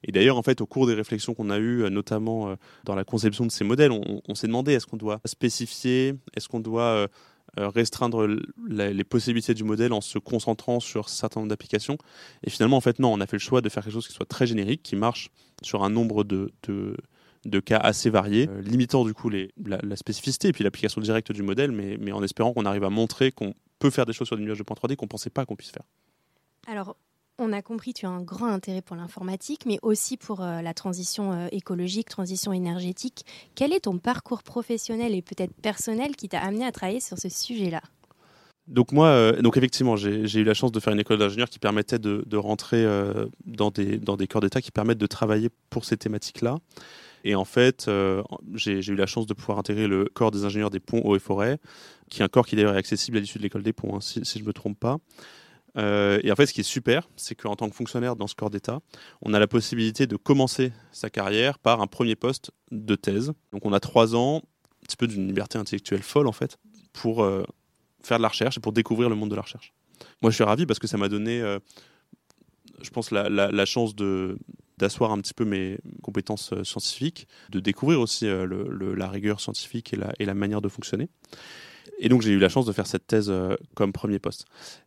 Et 0.02 0.10
d'ailleurs, 0.10 0.38
en 0.38 0.42
fait, 0.42 0.60
au 0.60 0.66
cours 0.66 0.86
des 0.86 0.94
réflexions 0.94 1.34
qu'on 1.34 1.50
a 1.50 1.58
eues, 1.58 1.88
notamment 1.90 2.56
dans 2.84 2.94
la 2.94 3.04
conception 3.04 3.46
de 3.46 3.50
ces 3.50 3.62
modèles, 3.64 3.92
on, 3.92 4.34
s'est 4.34 4.46
demandé 4.46 4.72
est-ce 4.72 4.86
qu'on 4.86 4.96
doit 4.96 5.20
spécifier, 5.26 6.14
est-ce 6.34 6.48
qu'on 6.48 6.60
doit 6.60 7.08
restreindre 7.56 8.26
les 8.68 9.04
possibilités 9.04 9.54
du 9.54 9.64
modèle 9.64 9.92
en 9.92 10.00
se 10.00 10.18
concentrant 10.18 10.80
sur 10.80 11.04
un 11.04 11.08
certain 11.08 11.40
nombre 11.40 11.50
d'applications? 11.50 11.98
Et 12.42 12.50
finalement, 12.50 12.78
en 12.78 12.80
fait, 12.80 12.98
non, 12.98 13.12
on 13.12 13.20
a 13.20 13.26
fait 13.26 13.36
le 13.36 13.40
choix 13.40 13.60
de 13.60 13.68
faire 13.68 13.84
quelque 13.84 13.92
chose 13.92 14.06
qui 14.06 14.14
soit 14.14 14.26
très 14.26 14.46
générique, 14.46 14.82
qui 14.82 14.96
marche 14.96 15.30
sur 15.62 15.84
un 15.84 15.90
nombre 15.90 16.24
de, 16.24 16.50
de, 16.64 17.60
cas 17.60 17.78
assez 17.78 18.08
variés, 18.10 18.48
limitant 18.62 19.04
du 19.04 19.12
coup 19.12 19.30
la, 19.30 19.96
spécificité 19.96 20.48
et 20.48 20.52
puis 20.52 20.64
l'application 20.64 21.00
directe 21.00 21.32
du 21.32 21.42
modèle, 21.42 21.70
mais, 21.72 21.98
mais 22.00 22.12
en 22.12 22.22
espérant 22.22 22.52
qu'on 22.54 22.64
arrive 22.64 22.84
à 22.84 22.90
montrer 22.90 23.30
qu'on 23.30 23.54
peut 23.78 23.90
faire 23.90 24.06
des 24.06 24.12
choses 24.12 24.28
sur 24.28 24.36
des 24.36 24.44
nuages 24.44 24.58
de 24.58 24.62
point 24.62 24.76
3D 24.76 24.96
qu'on 24.96 25.06
ne 25.06 25.10
pensait 25.10 25.30
pas 25.30 25.44
qu'on 25.44 25.56
puisse 25.56 25.70
faire. 25.70 25.84
Alors, 26.66 26.96
on 27.40 27.52
a 27.52 27.62
compris, 27.62 27.94
tu 27.94 28.06
as 28.06 28.10
un 28.10 28.22
grand 28.22 28.46
intérêt 28.46 28.82
pour 28.82 28.96
l'informatique, 28.96 29.62
mais 29.66 29.78
aussi 29.82 30.16
pour 30.16 30.42
euh, 30.42 30.62
la 30.62 30.74
transition 30.74 31.32
euh, 31.32 31.48
écologique, 31.52 32.08
transition 32.08 32.52
énergétique. 32.52 33.24
Quel 33.54 33.72
est 33.72 33.80
ton 33.80 33.98
parcours 33.98 34.42
professionnel 34.42 35.14
et 35.14 35.22
peut-être 35.22 35.54
personnel 35.54 36.16
qui 36.16 36.28
t'a 36.28 36.40
amené 36.40 36.64
à 36.64 36.72
travailler 36.72 37.00
sur 37.00 37.18
ce 37.18 37.28
sujet-là? 37.28 37.82
Donc 38.68 38.92
moi, 38.92 39.06
euh, 39.06 39.42
donc 39.42 39.56
effectivement, 39.56 39.96
j'ai 39.96 40.38
eu 40.38 40.44
la 40.44 40.54
chance 40.54 40.70
de 40.70 40.78
faire 40.78 40.92
une 40.92 41.00
école 41.00 41.18
d'ingénieur 41.18 41.48
qui 41.48 41.58
permettait 41.58 41.98
de, 41.98 42.36
rentrer 42.36 42.86
dans, 43.46 43.70
des, 43.70 44.26
corps 44.28 44.42
d'État 44.42 44.60
qui 44.60 44.70
permettent 44.70 44.98
de 44.98 45.06
travailler 45.06 45.48
pour 45.70 45.84
ces 45.84 45.96
thématiques-là. 45.96 46.58
Et 47.24 47.34
en 47.34 47.44
fait, 47.44 47.90
j'ai 48.54 48.78
eu 48.78 48.94
la 48.94 49.06
chance 49.06 49.26
de 49.26 49.34
pouvoir 49.34 49.58
intégrer 49.58 49.88
le 49.88 50.04
corps 50.04 50.30
des 50.30 50.44
ingénieurs 50.44 50.70
des 50.70 50.78
ponts, 50.78 51.02
eaux 51.04 51.16
et 51.16 51.18
forêts, 51.18 51.58
qui 52.10 52.20
est 52.20 52.24
un 52.24 52.28
corps 52.28 52.46
qui 52.46 52.54
d'ailleurs 52.54 52.74
est 52.74 52.78
accessible 52.78 53.16
à 53.16 53.20
l'issue 53.20 53.38
de 53.38 53.42
l'école 53.42 53.62
des 53.62 53.72
ponts, 53.72 53.96
hein, 53.96 54.00
si, 54.00 54.22
je 54.22 54.42
ne 54.42 54.46
me 54.46 54.52
trompe 54.52 54.78
pas. 54.78 54.98
Euh, 55.76 56.20
et 56.22 56.32
en 56.32 56.36
fait, 56.36 56.46
ce 56.46 56.52
qui 56.52 56.60
est 56.60 56.64
super, 56.64 57.08
c'est 57.16 57.34
qu'en 57.34 57.56
tant 57.56 57.68
que 57.68 57.74
fonctionnaire 57.74 58.16
dans 58.16 58.26
ce 58.26 58.34
corps 58.34 58.50
d'État, 58.50 58.80
on 59.22 59.34
a 59.34 59.38
la 59.38 59.46
possibilité 59.46 60.06
de 60.06 60.16
commencer 60.16 60.72
sa 60.92 61.10
carrière 61.10 61.58
par 61.58 61.80
un 61.80 61.86
premier 61.86 62.16
poste 62.16 62.50
de 62.70 62.94
thèse. 62.94 63.32
Donc 63.52 63.64
on 63.64 63.72
a 63.72 63.80
trois 63.80 64.14
ans, 64.14 64.38
un 64.38 64.86
petit 64.86 64.96
peu 64.96 65.06
d'une 65.06 65.26
liberté 65.26 65.58
intellectuelle 65.58 66.02
folle 66.02 66.26
en 66.26 66.32
fait, 66.32 66.58
pour 66.92 67.22
euh, 67.22 67.44
faire 68.02 68.18
de 68.18 68.22
la 68.22 68.28
recherche 68.28 68.56
et 68.56 68.60
pour 68.60 68.72
découvrir 68.72 69.08
le 69.08 69.14
monde 69.14 69.30
de 69.30 69.36
la 69.36 69.42
recherche. 69.42 69.72
Moi, 70.22 70.30
je 70.30 70.34
suis 70.34 70.44
ravi 70.44 70.66
parce 70.66 70.78
que 70.78 70.86
ça 70.86 70.96
m'a 70.96 71.08
donné, 71.08 71.40
euh, 71.40 71.58
je 72.80 72.90
pense, 72.90 73.10
la, 73.10 73.64
chance 73.66 73.94
de 73.94 74.38
d'asseoir 74.78 75.12
un 75.12 75.18
petit 75.18 75.34
peu 75.34 75.44
mes 75.44 75.76
compétences 76.02 76.54
scientifiques, 76.62 77.28
de 77.50 77.60
découvrir 77.60 78.00
aussi 78.00 78.26
la 78.26 79.08
rigueur 79.10 79.38
scientifique 79.38 79.94
et 80.18 80.24
la 80.24 80.32
manière 80.32 80.62
de 80.62 80.70
fonctionner. 80.70 81.10
Et 81.98 82.08
donc 82.08 82.22
j'ai 82.22 82.30
eu 82.30 82.38
la 82.38 82.48
chance 82.48 82.66
de 82.66 82.72
faire 82.72 82.86
cette 82.86 83.06
thèse 83.06 83.30
euh, 83.30 83.56
comme 83.74 83.92
premier 83.92 84.18
poste. 84.18 84.46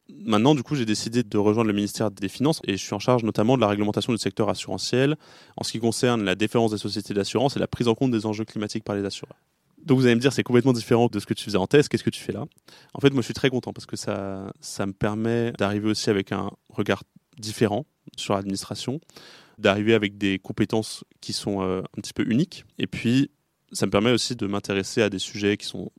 Maintenant, 0.10 0.56
du 0.56 0.64
coup, 0.64 0.76
j'ai 0.76 0.86
décidé 0.86 1.24
de 1.24 1.38
rejoindre 1.38 1.68
le 1.68 1.74
ministère 1.74 2.12
des 2.12 2.30
Finances 2.30 2.62
et 2.66 2.78
je 2.78 2.84
suis 2.84 2.94
en 2.94 3.00
charge 3.00 3.24
notamment 3.24 3.56
de 3.56 3.62
la 3.62 3.68
réglementation 3.68 4.12
du 4.14 4.20
secteur 4.20 4.50
assurantiel 4.50 5.16
en 5.58 5.64
ce 5.64 5.72
qui 5.72 5.80
concerne 5.80 6.24
la 6.24 6.36
défense 6.36 6.72
des 6.72 6.78
sociétés 6.78 7.14
d'assurance 7.14 7.56
et 7.56 7.60
la 7.60 7.68
prise 7.68 7.88
en 7.88 7.96
compte 7.96 8.12
des 8.12 8.26
enjeux 8.26 8.46
climatiques 8.46 8.84
par 8.84 8.96
les 8.96 9.06
assureurs. 9.06 9.38
Donc 9.84 10.00
vous 10.00 10.06
allez 10.06 10.16
me 10.16 10.22
dire, 10.22 10.32
c'est 10.32 10.44
complètement 10.44 10.74
différent 10.74 11.08
de 11.08 11.20
ce 11.20 11.26
que 11.26 11.34
tu 11.34 11.44
faisais 11.44 11.58
en 11.58 11.68
thèse. 11.68 11.88
Qu'est-ce 11.88 12.04
que 12.04 12.10
tu 12.10 12.22
fais 12.22 12.32
là? 12.32 12.46
En 12.94 13.02
fait, 13.02 13.10
moi, 13.10 13.22
je 13.22 13.26
suis 13.26 13.34
très 13.34 13.50
content 13.50 13.74
parce 13.74 13.86
que 13.86 13.98
ça, 13.98 14.54
ça 14.62 14.86
me 14.86 14.94
permet 14.94 15.52
d'arriver 15.54 15.90
aussi 15.90 16.10
avec 16.10 16.32
un 16.32 16.52
regard 16.70 17.04
différent 17.38 17.86
sur 18.16 18.36
l'administration, 18.36 19.02
d'arriver 19.58 19.94
avec 19.94 20.18
des 20.18 20.40
compétences 20.40 21.04
qui 21.22 21.34
sont 21.34 21.62
euh, 21.62 21.82
un 21.98 22.02
petit 22.02 22.14
peu 22.14 22.24
uniques. 22.30 22.66
Et 22.80 22.88
puis, 22.88 23.30
ça 23.72 23.86
me 23.86 23.92
permet 23.92 24.12
aussi 24.12 24.36
de 24.36 24.48
m'intéresser 24.48 25.02
à 25.02 25.10
des 25.10 25.20
sujets 25.20 25.58
qui 25.58 25.66
sont 25.66 25.92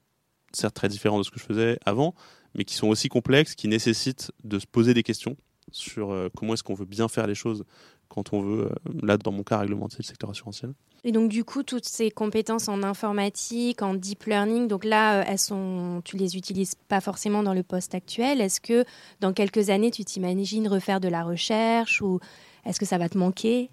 certes 0.57 0.75
très 0.75 0.89
différents 0.89 1.19
de 1.19 1.23
ce 1.23 1.31
que 1.31 1.39
je 1.39 1.45
faisais 1.45 1.79
avant, 1.85 2.15
mais 2.55 2.65
qui 2.65 2.75
sont 2.75 2.89
aussi 2.89 3.09
complexes, 3.09 3.55
qui 3.55 3.69
nécessitent 3.69 4.33
de 4.45 4.59
se 4.59 4.67
poser 4.67 4.95
des 4.95 5.03
questions 5.03 5.37
sur 5.73 6.13
euh, 6.13 6.29
comment 6.37 6.55
est-ce 6.55 6.63
qu'on 6.63 6.75
veut 6.75 6.85
bien 6.85 7.09
faire 7.09 7.27
les 7.27 7.35
choses 7.35 7.65
quand 8.09 8.33
on 8.33 8.41
veut, 8.41 8.67
euh, 8.67 8.93
là 9.03 9.17
dans 9.17 9.33
mon 9.33 9.43
cas, 9.43 9.59
réglementer 9.59 9.97
le 9.99 10.05
secteur 10.05 10.31
assurantiel. 10.31 10.73
Et 11.05 11.13
donc 11.13 11.31
du 11.31 11.45
coup, 11.45 11.63
toutes 11.63 11.87
ces 11.87 12.11
compétences 12.11 12.69
en 12.69 12.83
informatique, 12.83 13.83
en 13.83 13.95
deep 13.95 14.25
learning, 14.25 14.69
donc 14.69 14.85
là, 14.85 15.21
euh, 15.21 15.25
elles 15.27 15.39
sont, 15.39 16.01
tu 16.05 16.17
les 16.17 16.37
utilises 16.37 16.75
pas 16.89 17.01
forcément 17.01 17.43
dans 17.43 17.55
le 17.55 17.63
poste 17.63 17.95
actuel. 17.95 18.41
Est-ce 18.41 18.61
que 18.61 18.85
dans 19.21 19.33
quelques 19.33 19.71
années, 19.71 19.91
tu 19.91 20.05
t'imagines 20.05 20.69
refaire 20.69 21.01
de 21.01 21.09
la 21.09 21.25
recherche 21.25 22.01
ou 22.03 22.21
est-ce 22.65 22.79
que 22.79 22.87
ça 22.87 22.99
va 22.99 23.09
te 23.09 23.19
manquer? 23.19 23.71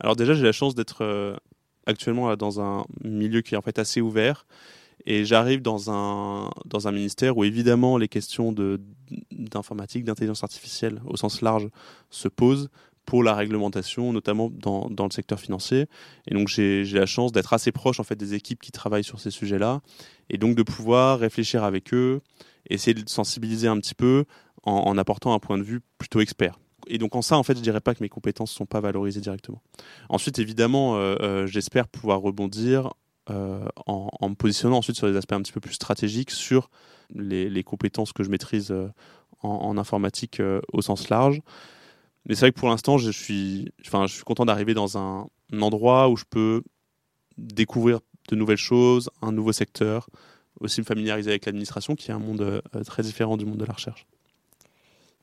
Alors 0.00 0.16
déjà, 0.16 0.34
j'ai 0.34 0.42
la 0.42 0.52
chance 0.52 0.74
d'être 0.74 1.38
actuellement 1.86 2.36
dans 2.36 2.60
un 2.60 2.84
milieu 3.04 3.42
qui 3.42 3.54
est 3.54 3.56
en 3.56 3.62
fait 3.62 3.78
assez 3.78 4.00
ouvert 4.00 4.44
et 5.06 5.24
j'arrive 5.24 5.62
dans 5.62 5.90
un, 5.90 6.50
dans 6.66 6.88
un 6.88 6.92
ministère 6.92 7.36
où 7.36 7.44
évidemment 7.44 7.98
les 7.98 8.08
questions 8.08 8.54
d'informatique, 9.30 10.04
d'intelligence 10.04 10.42
artificielle 10.42 11.00
au 11.06 11.16
sens 11.16 11.40
large 11.40 11.68
se 12.10 12.28
posent 12.28 12.68
pour 13.08 13.22
la 13.22 13.34
réglementation, 13.34 14.12
notamment 14.12 14.50
dans, 14.50 14.90
dans 14.90 15.04
le 15.04 15.10
secteur 15.10 15.40
financier. 15.40 15.86
Et 16.26 16.34
donc 16.34 16.48
j'ai 16.48 16.84
la 16.84 17.06
chance 17.06 17.32
d'être 17.32 17.54
assez 17.54 17.72
proche 17.72 18.00
en 18.00 18.04
fait 18.04 18.16
des 18.16 18.34
équipes 18.34 18.60
qui 18.60 18.70
travaillent 18.70 19.04
sur 19.04 19.18
ces 19.18 19.30
sujets-là, 19.30 19.80
et 20.28 20.36
donc 20.36 20.56
de 20.56 20.62
pouvoir 20.62 21.18
réfléchir 21.18 21.64
avec 21.64 21.94
eux, 21.94 22.20
essayer 22.68 22.92
de 22.92 23.08
sensibiliser 23.08 23.66
un 23.66 23.78
petit 23.78 23.94
peu 23.94 24.26
en, 24.64 24.98
apportant 24.98 25.32
un 25.32 25.38
point 25.38 25.56
de 25.56 25.62
vue 25.62 25.80
plutôt 25.96 26.20
expert. 26.20 26.58
Et 26.86 26.98
donc 26.98 27.14
en 27.16 27.22
ça, 27.22 27.38
en 27.38 27.42
fait, 27.42 27.56
je 27.56 27.62
dirais 27.62 27.80
pas 27.80 27.94
que 27.94 28.02
mes 28.02 28.10
compétences 28.10 28.50
sont 28.50 28.66
pas 28.66 28.80
valorisées 28.80 29.20
directement. 29.20 29.62
Ensuite, 30.10 30.38
évidemment, 30.38 30.96
euh, 30.96 31.16
euh, 31.20 31.46
j'espère 31.46 31.88
pouvoir 31.88 32.20
rebondir 32.20 32.92
euh, 33.30 33.66
en, 33.86 34.28
me 34.28 34.34
positionnant 34.34 34.78
ensuite 34.78 34.96
sur 34.96 35.10
des 35.10 35.16
aspects 35.16 35.32
un 35.32 35.42
petit 35.42 35.52
peu 35.52 35.60
plus 35.60 35.74
stratégiques, 35.74 36.30
sur 36.30 36.70
les, 37.14 37.62
compétences 37.62 38.12
que 38.12 38.22
je 38.22 38.30
maîtrise 38.30 38.70
euh, 38.70 38.88
en, 39.42 39.76
informatique 39.76 40.40
euh, 40.40 40.60
au 40.72 40.82
sens 40.82 41.08
large. 41.08 41.40
Mais 42.26 42.34
c'est 42.34 42.40
vrai 42.40 42.52
que 42.52 42.58
pour 42.58 42.68
l'instant, 42.68 42.98
je 42.98 43.10
suis, 43.10 43.70
enfin, 43.86 44.06
je 44.06 44.14
suis 44.14 44.24
content 44.24 44.44
d'arriver 44.44 44.74
dans 44.74 44.98
un, 44.98 45.28
endroit 45.60 46.10
où 46.10 46.16
je 46.16 46.24
peux 46.28 46.62
découvrir 47.38 48.00
de 48.28 48.36
nouvelles 48.36 48.58
choses, 48.58 49.10
un 49.22 49.32
nouveau 49.32 49.52
secteur, 49.52 50.08
aussi 50.60 50.80
me 50.80 50.84
familiariser 50.84 51.30
avec 51.30 51.46
l'administration, 51.46 51.94
qui 51.94 52.10
est 52.10 52.14
un 52.14 52.18
monde 52.18 52.62
très 52.84 53.02
différent 53.02 53.36
du 53.38 53.46
monde 53.46 53.58
de 53.58 53.64
la 53.64 53.72
recherche. 53.72 54.06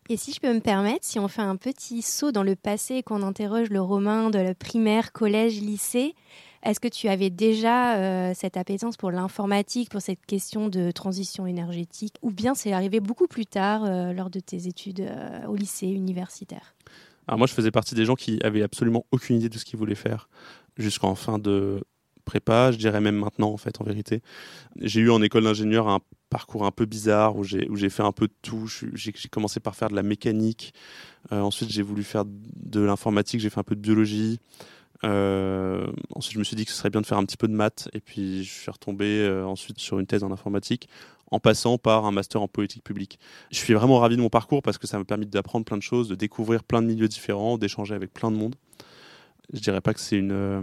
Et 0.08 0.18
si 0.18 0.32
je 0.34 0.40
peux 0.40 0.54
me 0.54 0.60
permettre, 0.60 1.04
si 1.04 1.18
on 1.18 1.28
fait 1.28 1.42
un 1.42 1.56
petit 1.56 2.04
saut 2.04 2.32
dans 2.32 2.44
le 2.44 2.56
passé 2.56 2.96
et 2.96 3.04
qu'on 3.04 3.24
interroge 3.24 3.70
le 3.70 3.82
Romain 3.82 4.30
de 4.30 4.38
la 4.38 4.54
primaire, 4.54 5.12
collège, 5.12 5.60
lycée, 5.62 6.14
est-ce 6.66 6.80
que 6.80 6.88
tu 6.88 7.08
avais 7.08 7.30
déjà 7.30 7.98
euh, 7.98 8.34
cette 8.36 8.58
appétence 8.58 8.98
pour 8.98 9.12
l'informatique, 9.12 9.90
pour 9.90 10.02
cette 10.02 10.26
question 10.26 10.68
de 10.68 10.90
transition 10.90 11.46
énergétique, 11.46 12.16
ou 12.24 12.32
bien 12.32 12.56
c'est 12.56 12.74
arrivé 12.74 13.00
beaucoup 13.00 13.28
plus 13.28 13.46
tard 13.46 13.84
euh, 13.86 14.14
lors 14.14 14.32
de 14.32 14.40
tes 14.40 14.68
études 14.68 15.02
euh, 15.02 15.46
au 15.48 15.56
lycée 15.56 15.88
universitaire? 15.88 16.76
Alors 17.28 17.38
moi, 17.38 17.48
je 17.48 17.54
faisais 17.54 17.72
partie 17.72 17.94
des 17.94 18.06
gens 18.06 18.16
qui 18.16 18.40
avaient 18.44 18.64
absolument 18.64 19.06
aucune 19.12 19.38
idée 19.38 19.50
de 19.50 19.58
ce 19.58 19.66
qu'ils 19.66 19.78
voulaient 19.78 19.96
faire 19.96 20.28
jusqu'en 20.76 21.14
fin 21.14 21.38
de 21.38 21.84
prépa, 22.26 22.72
je 22.72 22.78
dirais 22.78 23.02
même 23.02 23.18
maintenant 23.18 23.52
en 23.52 23.58
fait 23.58 23.80
en 23.80 23.84
vérité. 23.84 24.24
J'ai 24.82 25.02
eu 25.02 25.12
en 25.12 25.22
école 25.22 25.44
d'ingénieur 25.44 25.88
un 25.88 26.00
parcours 26.32 26.66
un 26.66 26.72
peu 26.72 26.86
bizarre 26.86 27.36
où 27.38 27.44
j'ai 27.44 27.90
fait 27.92 28.02
un 28.02 28.12
peu 28.12 28.28
de 28.28 28.34
tout. 28.42 28.68
J'ai 28.68 29.14
commencé 29.30 29.60
par 29.60 29.76
faire 29.76 29.90
de 29.90 29.96
la 29.96 30.02
mécanique, 30.02 30.74
ensuite 31.30 31.70
j'ai 31.70 31.84
voulu 31.84 32.04
faire 32.04 32.24
de 32.26 32.82
l'informatique, 32.82 33.42
j'ai 33.42 33.52
fait 33.52 33.60
un 33.60 33.64
peu 33.64 33.76
de 33.76 33.82
biologie. 33.82 34.40
Euh, 35.04 35.88
ensuite, 36.14 36.34
je 36.34 36.40
me 36.40 36.44
suis 36.44 36.56
dit 36.56 36.66
que 36.66 36.72
ce 36.72 36.78
serait 36.78 36.90
bien 36.90 37.02
de 37.02 37.06
faire 37.06 37.18
un 37.18 37.26
petit 37.26 37.38
peu 37.38 37.48
de 37.48 37.54
maths, 37.54 37.90
et 37.94 38.00
puis 38.00 38.44
je 38.44 38.52
suis 38.52 38.72
retombé 38.72 39.06
euh, 39.06 39.46
ensuite 39.46 39.80
sur 39.80 40.00
une 40.00 40.08
thèse 40.08 40.24
en 40.24 40.32
informatique, 40.32 40.90
en 41.32 41.40
passant 41.40 41.78
par 41.78 42.06
un 42.06 42.12
master 42.12 42.42
en 42.42 42.48
politique 42.48 42.84
publique. 42.84 43.20
Je 43.52 43.58
suis 43.58 43.74
vraiment 43.74 44.00
ravi 44.00 44.16
de 44.16 44.22
mon 44.22 44.30
parcours 44.30 44.62
parce 44.62 44.78
que 44.78 44.88
ça 44.88 44.98
m'a 44.98 45.06
permis 45.06 45.26
d'apprendre 45.26 45.66
plein 45.66 45.78
de 45.78 45.84
choses, 45.84 46.08
de 46.08 46.16
découvrir 46.16 46.64
plein 46.64 46.82
de 46.82 46.88
milieux 46.88 47.08
différents, 47.08 47.58
d'échanger 47.58 47.96
avec 47.96 48.14
plein 48.14 48.32
de 48.32 48.38
monde. 48.38 48.56
Je 49.54 49.60
dirais 49.60 49.82
pas 49.82 49.94
que 49.94 50.00
c'est 50.00 50.18
une, 50.18 50.32
euh, 50.32 50.62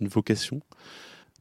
une 0.00 0.08
vocation. 0.08 0.60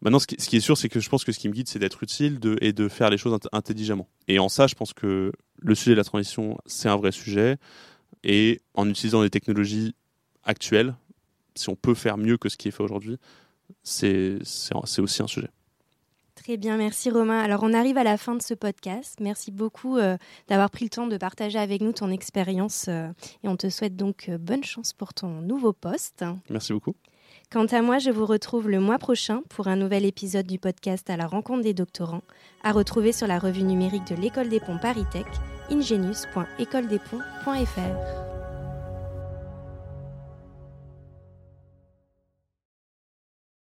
Maintenant, 0.01 0.19
ce 0.19 0.25
qui, 0.25 0.55
est 0.55 0.61
sûr, 0.61 0.77
c'est 0.77 0.89
que 0.89 0.99
je 0.99 1.09
pense 1.09 1.23
que 1.23 1.31
ce 1.31 1.37
qui 1.37 1.47
me 1.47 1.53
guide, 1.53 1.67
c'est 1.67 1.77
d'être 1.77 2.01
utile 2.01 2.39
et 2.59 2.73
de 2.73 2.87
faire 2.87 3.11
les 3.11 3.19
choses 3.19 3.37
intelligemment. 3.51 4.07
Et 4.27 4.39
en 4.39 4.49
ça, 4.49 4.65
je 4.65 4.73
pense 4.73 4.93
que 4.93 5.31
le 5.59 5.75
sujet 5.75 5.91
de 5.91 5.97
la 5.97 6.03
transition, 6.03 6.57
c'est 6.65 6.89
un 6.89 6.95
vrai 6.95 7.11
sujet. 7.11 7.57
Et 8.23 8.61
en 8.73 8.89
utilisant 8.89 9.21
les 9.21 9.29
technologies 9.29 9.93
actuelles, 10.43 10.95
si 11.61 11.69
on 11.69 11.75
peut 11.75 11.93
faire 11.93 12.17
mieux 12.17 12.37
que 12.37 12.49
ce 12.49 12.57
qui 12.57 12.67
est 12.67 12.71
fait 12.71 12.83
aujourd'hui, 12.83 13.17
c'est 13.83 14.39
aussi 14.99 15.21
un 15.21 15.27
sujet. 15.27 15.49
Très 16.35 16.57
bien, 16.57 16.75
merci 16.77 17.09
Romain. 17.11 17.39
Alors 17.39 17.61
on 17.63 17.73
arrive 17.73 17.97
à 17.97 18.03
la 18.03 18.17
fin 18.17 18.35
de 18.35 18.41
ce 18.41 18.55
podcast. 18.55 19.19
Merci 19.19 19.51
beaucoup 19.51 19.97
euh, 19.97 20.17
d'avoir 20.47 20.71
pris 20.71 20.85
le 20.85 20.89
temps 20.89 21.05
de 21.05 21.17
partager 21.17 21.59
avec 21.59 21.81
nous 21.81 21.91
ton 21.91 22.09
expérience 22.09 22.85
euh, 22.87 23.09
et 23.43 23.47
on 23.47 23.57
te 23.57 23.69
souhaite 23.69 23.95
donc 23.95 24.27
euh, 24.27 24.39
bonne 24.39 24.63
chance 24.63 24.93
pour 24.93 25.13
ton 25.13 25.41
nouveau 25.41 25.71
poste. 25.71 26.25
Merci 26.49 26.73
beaucoup. 26.73 26.95
Quant 27.51 27.65
à 27.65 27.81
moi, 27.81 27.99
je 27.99 28.09
vous 28.09 28.25
retrouve 28.25 28.69
le 28.69 28.79
mois 28.79 28.97
prochain 28.97 29.41
pour 29.49 29.67
un 29.67 29.75
nouvel 29.75 30.05
épisode 30.05 30.47
du 30.47 30.57
podcast 30.57 31.09
à 31.09 31.17
la 31.17 31.27
rencontre 31.27 31.63
des 31.63 31.73
doctorants, 31.73 32.23
à 32.63 32.71
retrouver 32.71 33.11
sur 33.11 33.27
la 33.27 33.37
revue 33.37 33.63
numérique 33.63 34.07
de 34.07 34.15
l'École 34.15 34.49
des 34.49 34.61
Ponts 34.61 34.79
Paris 34.79 35.05
Tech, 35.11 35.27
ingenius.écoledesponts.fr. 35.69 38.20